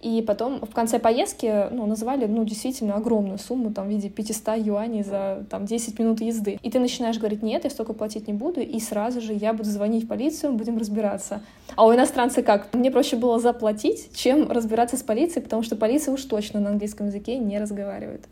и 0.00 0.22
потом 0.22 0.60
в 0.60 0.72
конце 0.72 0.98
поездки 1.00 1.68
ну, 1.72 1.86
называли 1.86 2.26
ну, 2.26 2.44
действительно 2.44 2.94
огромную 2.94 3.38
сумму 3.38 3.72
там, 3.72 3.88
в 3.88 3.90
виде 3.90 4.08
500 4.08 4.58
юаней 4.58 5.02
за 5.02 5.44
там, 5.50 5.66
10 5.66 5.98
минут 5.98 6.20
езды. 6.20 6.58
И 6.62 6.70
ты 6.70 6.78
начинаешь 6.78 7.18
говорить, 7.18 7.42
нет, 7.42 7.64
я 7.64 7.70
столько 7.70 7.94
платить 7.94 8.28
не 8.28 8.32
буду, 8.32 8.60
и 8.60 8.78
сразу 8.78 9.20
же 9.20 9.32
я 9.32 9.52
буду 9.52 9.68
звонить 9.68 10.04
в 10.04 10.08
полицию, 10.08 10.52
будем 10.52 10.78
разбираться. 10.78 11.42
А 11.74 11.84
у 11.84 11.92
иностранца 11.92 12.42
как? 12.42 12.72
Мне 12.74 12.90
проще 12.90 13.16
было 13.16 13.40
заплатить, 13.40 14.16
чем 14.16 14.50
разбираться 14.50 14.96
с 14.96 15.02
полицией, 15.02 15.42
потому 15.42 15.62
что 15.62 15.74
полиция 15.74 16.14
уж 16.14 16.22
точно 16.24 16.60
на 16.60 16.70
английском 16.70 17.08
языке 17.08 17.36
не 17.38 17.58
разговаривает. 17.58 18.26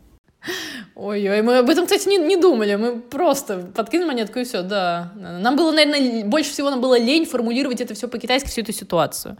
Ой-ой, 0.95 1.41
мы 1.41 1.57
об 1.57 1.69
этом, 1.69 1.85
кстати, 1.85 2.07
не, 2.07 2.17
не 2.17 2.37
думали. 2.37 2.75
Мы 2.75 2.99
просто 3.01 3.59
подкинули 3.75 4.07
монетку 4.07 4.39
и 4.39 4.45
все, 4.45 4.61
да. 4.61 5.11
Нам 5.15 5.55
было, 5.57 5.71
наверное, 5.71 6.23
больше 6.25 6.51
всего 6.51 6.69
нам 6.69 6.79
было 6.79 6.97
лень 6.97 7.25
формулировать 7.25 7.81
это 7.81 7.93
все 7.93 8.07
по-китайски, 8.07 8.47
всю 8.47 8.61
эту 8.61 8.71
ситуацию. 8.71 9.37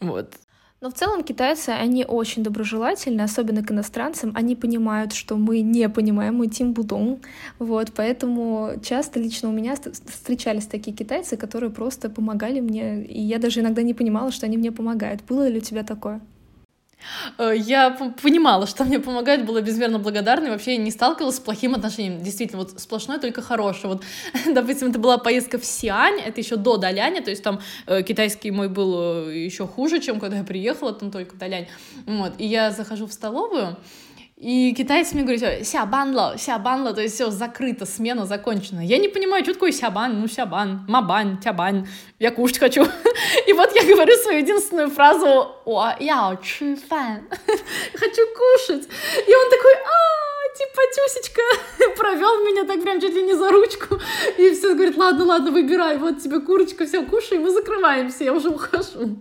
Вот. 0.00 0.34
Но 0.80 0.88
в 0.88 0.94
целом 0.94 1.22
китайцы, 1.22 1.70
они 1.70 2.06
очень 2.06 2.42
доброжелательны, 2.42 3.20
особенно 3.20 3.62
к 3.62 3.70
иностранцам. 3.70 4.32
Они 4.34 4.56
понимают, 4.56 5.12
что 5.12 5.36
мы 5.36 5.60
не 5.60 5.90
понимаем, 5.90 6.36
мы 6.36 6.46
тим 6.46 6.72
будон. 6.72 7.20
Вот, 7.58 7.92
поэтому 7.94 8.72
часто 8.82 9.20
лично 9.20 9.50
у 9.50 9.52
меня 9.52 9.74
встречались 9.76 10.66
такие 10.66 10.96
китайцы, 10.96 11.36
которые 11.36 11.70
просто 11.70 12.08
помогали 12.08 12.60
мне, 12.60 13.04
и 13.04 13.20
я 13.20 13.38
даже 13.38 13.60
иногда 13.60 13.82
не 13.82 13.92
понимала, 13.92 14.32
что 14.32 14.46
они 14.46 14.56
мне 14.56 14.72
помогают. 14.72 15.22
Было 15.28 15.46
ли 15.48 15.58
у 15.58 15.62
тебя 15.62 15.84
такое? 15.84 16.22
Э, 17.38 17.52
я 17.56 17.90
понимала, 18.22 18.66
что 18.66 18.84
мне 18.84 18.98
помогает, 18.98 19.44
была 19.44 19.60
безмерно 19.60 19.98
благодарна, 19.98 20.46
и 20.46 20.50
вообще 20.50 20.76
не 20.76 20.90
сталкивалась 20.90 21.36
с 21.36 21.40
плохим 21.40 21.74
отношением. 21.74 22.22
Действительно, 22.22 22.62
вот 22.62 22.80
сплошное 22.80 23.18
только 23.18 23.42
хорошее. 23.42 23.94
Вот, 23.94 24.04
допустим, 24.54 24.90
это 24.90 24.98
была 24.98 25.18
поездка 25.18 25.58
в 25.58 25.64
Сиань, 25.64 26.20
это 26.20 26.40
еще 26.40 26.56
до 26.56 26.76
Даляня, 26.76 27.22
то 27.22 27.30
есть 27.30 27.42
там 27.42 27.60
э, 27.86 28.02
китайский 28.02 28.50
мой 28.50 28.68
был 28.68 29.28
э, 29.28 29.38
еще 29.38 29.66
хуже, 29.66 30.00
чем 30.00 30.20
когда 30.20 30.38
я 30.38 30.44
приехала, 30.44 30.92
там 30.92 31.10
только 31.10 31.36
Далянь. 31.36 31.68
Вот, 32.06 32.34
и 32.38 32.46
я 32.46 32.70
захожу 32.70 33.06
в 33.06 33.12
столовую, 33.12 33.76
и 34.40 34.72
китайцы 34.74 35.14
мне 35.14 35.24
говорят, 35.24 35.66
сябан 35.66 36.14
ло, 36.16 36.38
сябан 36.38 36.82
ло, 36.82 36.94
то 36.94 37.02
есть 37.02 37.14
все, 37.14 37.30
закрыто, 37.30 37.84
смена 37.84 38.24
закончена. 38.24 38.80
Я 38.80 38.96
не 38.96 39.08
понимаю, 39.08 39.44
что 39.44 39.52
такое 39.52 39.70
сябан, 39.70 40.18
ну 40.18 40.28
сябан, 40.28 40.86
мабан, 40.88 41.36
тябан, 41.36 41.86
я 42.18 42.30
кушать 42.30 42.58
хочу. 42.58 42.86
И 43.46 43.52
вот 43.52 43.70
я 43.74 43.84
говорю 43.84 44.14
свою 44.16 44.38
единственную 44.38 44.88
фразу, 44.88 45.54
о, 45.66 45.92
я 46.00 46.30
хочу 47.94 48.22
кушать. 48.34 48.88
И 49.28 49.34
он 49.34 49.50
такой, 49.50 49.74
а 49.74 50.29
типа, 50.60 50.82
тюсечка, 50.94 51.42
провел 51.96 52.44
меня 52.44 52.64
так 52.64 52.82
прям 52.82 53.00
чуть 53.00 53.14
ли 53.14 53.22
не 53.22 53.34
за 53.34 53.50
ручку, 53.50 53.98
и 54.36 54.50
все 54.50 54.74
говорит, 54.74 54.96
ладно, 54.96 55.24
ладно, 55.24 55.50
выбирай, 55.50 55.96
вот 55.96 56.20
тебе 56.20 56.40
курочка, 56.40 56.86
все, 56.86 57.02
кушай, 57.02 57.38
мы 57.38 57.50
закрываемся, 57.50 58.24
я 58.24 58.32
уже 58.32 58.48
ухожу. 58.48 59.20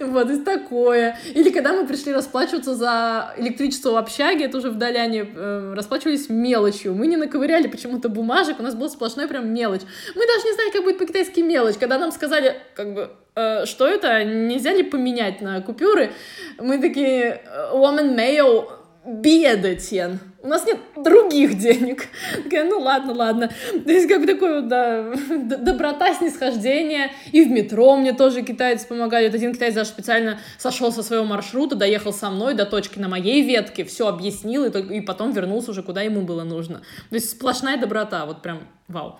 Вот, 0.00 0.30
и 0.30 0.38
такое. 0.38 1.18
Или 1.34 1.50
когда 1.50 1.72
мы 1.72 1.86
пришли 1.86 2.12
расплачиваться 2.12 2.74
за 2.74 3.34
электричество 3.36 3.92
в 3.92 3.96
общаге, 3.96 4.46
это 4.46 4.58
уже 4.58 4.70
в 4.70 4.76
Доляне, 4.76 5.26
э, 5.32 5.74
расплачивались 5.76 6.28
мелочью. 6.28 6.94
Мы 6.94 7.06
не 7.06 7.16
наковыряли 7.16 7.68
почему-то 7.68 8.08
бумажек, 8.08 8.58
у 8.58 8.62
нас 8.62 8.74
был 8.74 8.88
сплошной 8.88 9.28
прям 9.28 9.52
мелочь. 9.52 9.82
Мы 10.14 10.26
даже 10.26 10.46
не 10.46 10.52
знали, 10.54 10.70
как 10.70 10.82
будет 10.82 10.98
по-китайски 10.98 11.40
мелочь. 11.40 11.76
Когда 11.78 11.98
нам 11.98 12.10
сказали, 12.10 12.56
как 12.74 12.94
бы, 12.94 13.10
э, 13.36 13.64
что 13.66 13.86
это, 13.86 14.24
нельзя 14.24 14.72
ли 14.72 14.82
поменять 14.82 15.40
на 15.40 15.60
купюры, 15.60 16.12
мы 16.58 16.80
такие, 16.80 17.42
woman 17.72 18.16
mayo, 18.16 18.70
бедатен. 19.04 20.18
У 20.42 20.48
нас 20.48 20.64
нет 20.64 20.78
других 20.96 21.58
денег. 21.58 22.06
Такая, 22.42 22.64
ну 22.64 22.78
ладно, 22.78 23.12
ладно. 23.12 23.50
То 23.84 23.92
есть 23.92 24.08
как 24.08 24.20
бы 24.20 24.26
такое 24.26 24.62
да, 24.62 25.12
доброта, 25.58 26.14
снисхождение. 26.14 27.12
И 27.30 27.44
в 27.44 27.50
метро 27.50 27.96
мне 27.96 28.14
тоже 28.14 28.42
китайцы 28.42 28.86
помогали. 28.88 29.26
Вот 29.26 29.34
один 29.34 29.52
китаец 29.52 29.74
даже 29.74 29.90
специально 29.90 30.38
сошел 30.58 30.92
со 30.92 31.02
своего 31.02 31.24
маршрута, 31.24 31.76
доехал 31.76 32.12
со 32.12 32.30
мной 32.30 32.54
до 32.54 32.64
точки 32.64 32.98
на 32.98 33.08
моей 33.08 33.42
ветке, 33.42 33.84
все 33.84 34.08
объяснил, 34.08 34.64
и, 34.64 34.96
и 34.96 35.00
потом 35.02 35.32
вернулся 35.32 35.72
уже 35.72 35.82
куда 35.82 36.00
ему 36.02 36.22
было 36.22 36.44
нужно. 36.44 36.80
То 37.10 37.16
есть 37.16 37.30
сплошная 37.30 37.76
доброта, 37.76 38.24
вот 38.24 38.40
прям 38.40 38.60
вау. 38.88 39.18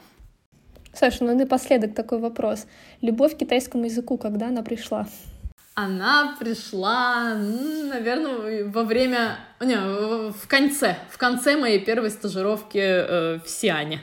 Саша, 0.95 1.25
ну 1.25 1.37
напоследок 1.37 1.95
такой 1.95 2.19
вопрос. 2.19 2.67
Любовь 3.03 3.35
к 3.35 3.39
китайскому 3.39 3.85
языку, 3.85 4.17
когда 4.17 4.49
она 4.49 4.63
пришла? 4.63 5.07
Она 5.75 6.37
пришла, 6.39 7.35
наверное, 7.35 8.69
во 8.69 8.83
время, 8.83 9.39
не, 9.61 9.77
в 9.77 10.47
конце, 10.49 10.97
в 11.11 11.17
конце 11.17 11.57
моей 11.57 11.79
первой 11.79 12.11
стажировки 12.11 12.79
э, 12.79 13.39
в 13.45 13.49
Сиане. 13.49 14.03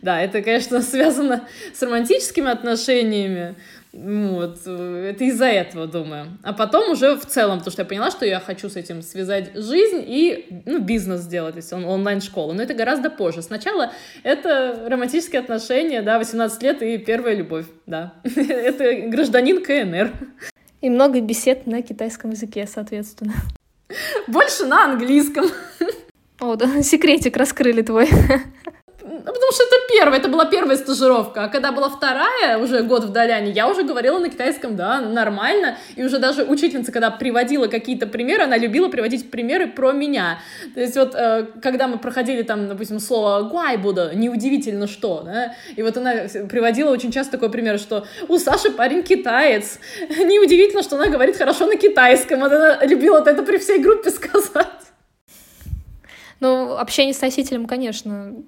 Да, 0.00 0.20
это, 0.20 0.42
конечно, 0.42 0.80
связано 0.82 1.46
с 1.74 1.82
романтическими 1.82 2.50
отношениями, 2.50 3.56
вот, 3.92 4.66
это 4.66 5.24
из-за 5.24 5.46
этого, 5.46 5.86
думаю. 5.86 6.38
А 6.42 6.54
потом 6.54 6.92
уже 6.92 7.14
в 7.14 7.26
целом, 7.26 7.58
потому 7.58 7.72
что 7.72 7.82
я 7.82 7.86
поняла, 7.86 8.10
что 8.10 8.24
я 8.24 8.40
хочу 8.40 8.70
с 8.70 8.76
этим 8.76 9.02
связать 9.02 9.54
жизнь 9.54 10.02
и 10.06 10.62
ну, 10.64 10.80
бизнес 10.80 11.20
сделать, 11.20 11.54
то 11.54 11.58
есть 11.58 11.72
он, 11.74 11.84
онлайн-школу. 11.84 12.54
Но 12.54 12.62
это 12.62 12.72
гораздо 12.72 13.10
позже. 13.10 13.42
Сначала 13.42 13.92
это 14.22 14.86
романтические 14.88 15.40
отношения, 15.40 16.00
да, 16.00 16.18
18 16.18 16.62
лет 16.62 16.82
и 16.82 16.96
первая 16.96 17.34
любовь, 17.34 17.66
да. 17.84 18.14
Это 18.24 19.08
гражданин 19.08 19.62
КНР. 19.62 20.10
И 20.82 20.90
много 20.90 21.20
бесед 21.20 21.66
на 21.66 21.80
китайском 21.80 22.32
языке, 22.32 22.66
соответственно. 22.66 23.34
Больше 24.26 24.66
на 24.66 24.84
английском. 24.84 25.46
О, 26.40 26.56
да, 26.56 26.82
секретик 26.82 27.36
раскрыли 27.36 27.82
твой. 27.82 28.08
Ну, 29.12 29.18
потому 29.18 29.52
что 29.52 29.64
это 29.64 29.76
первая, 29.90 30.18
это 30.18 30.28
была 30.28 30.46
первая 30.46 30.74
стажировка. 30.78 31.44
А 31.44 31.48
когда 31.48 31.70
была 31.70 31.90
вторая, 31.90 32.56
уже 32.56 32.82
год 32.82 33.04
в 33.04 33.10
Даляне, 33.10 33.50
я 33.50 33.68
уже 33.68 33.82
говорила 33.82 34.18
на 34.18 34.30
китайском, 34.30 34.74
да, 34.74 35.02
нормально. 35.02 35.76
И 35.96 36.02
уже 36.02 36.18
даже 36.18 36.44
учительница, 36.44 36.92
когда 36.92 37.10
приводила 37.10 37.66
какие-то 37.66 38.06
примеры, 38.06 38.44
она 38.44 38.56
любила 38.56 38.88
приводить 38.88 39.30
примеры 39.30 39.66
про 39.66 39.92
меня. 39.92 40.38
То 40.74 40.80
есть 40.80 40.96
вот, 40.96 41.14
э, 41.14 41.46
когда 41.62 41.88
мы 41.88 41.98
проходили 41.98 42.40
там, 42.40 42.68
допустим, 42.68 43.00
слово 43.00 43.42
«гуайбуда», 43.42 44.12
неудивительно 44.14 44.86
что, 44.86 45.20
да, 45.20 45.54
и 45.76 45.82
вот 45.82 45.94
она 45.98 46.12
приводила 46.48 46.90
очень 46.90 47.12
часто 47.12 47.32
такой 47.32 47.50
пример, 47.50 47.78
что 47.78 48.06
у 48.28 48.38
Саши 48.38 48.70
парень 48.70 49.02
китаец. 49.02 49.78
Неудивительно, 50.08 50.82
что 50.82 50.96
она 50.96 51.08
говорит 51.08 51.36
хорошо 51.36 51.66
на 51.66 51.76
китайском. 51.76 52.40
Вот 52.40 52.50
она 52.50 52.82
любила 52.86 53.18
это 53.18 53.42
при 53.42 53.58
всей 53.58 53.78
группе 53.78 54.10
сказать. 54.10 54.68
Ну, 56.40 56.76
общение 56.76 57.12
с 57.12 57.20
носителем, 57.20 57.66
конечно, 57.66 58.42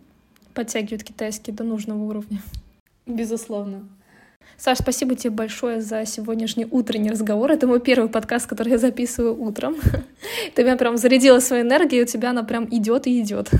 подтягивает 0.55 1.05
китайский 1.05 1.53
до 1.53 1.65
нужного 1.65 2.03
уровня. 2.03 2.41
Безусловно. 3.07 3.89
Саш, 4.57 4.79
спасибо 4.79 5.15
тебе 5.15 5.31
большое 5.31 5.81
за 5.81 6.07
сегодняшний 6.07 6.67
утренний 6.71 7.11
разговор. 7.11 7.51
Это 7.51 7.67
мой 7.67 7.81
первый 7.81 8.09
подкаст, 8.09 8.47
который 8.47 8.71
я 8.71 8.79
записываю 8.79 9.41
утром. 9.41 9.77
Ты 10.55 10.63
меня 10.63 10.77
прям 10.77 10.97
зарядила 10.97 11.41
своей 11.41 11.63
энергией, 11.63 12.03
у 12.03 12.07
тебя 12.07 12.31
она 12.31 12.45
прям 12.45 12.67
идет 12.71 13.07
и 13.07 13.21
идет. 13.21 13.51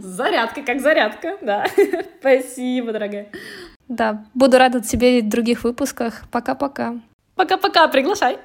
Зарядка, 0.00 0.62
как 0.62 0.80
зарядка, 0.80 1.38
да. 1.42 1.66
Спасибо, 2.20 2.92
дорогая. 2.92 3.28
Да, 3.88 4.24
буду 4.34 4.58
рада 4.58 4.80
тебе 4.80 5.20
в 5.20 5.28
других 5.28 5.64
выпусках. 5.64 6.22
Пока-пока. 6.30 7.00
Пока-пока, 7.34 7.88
приглашай. 7.88 8.38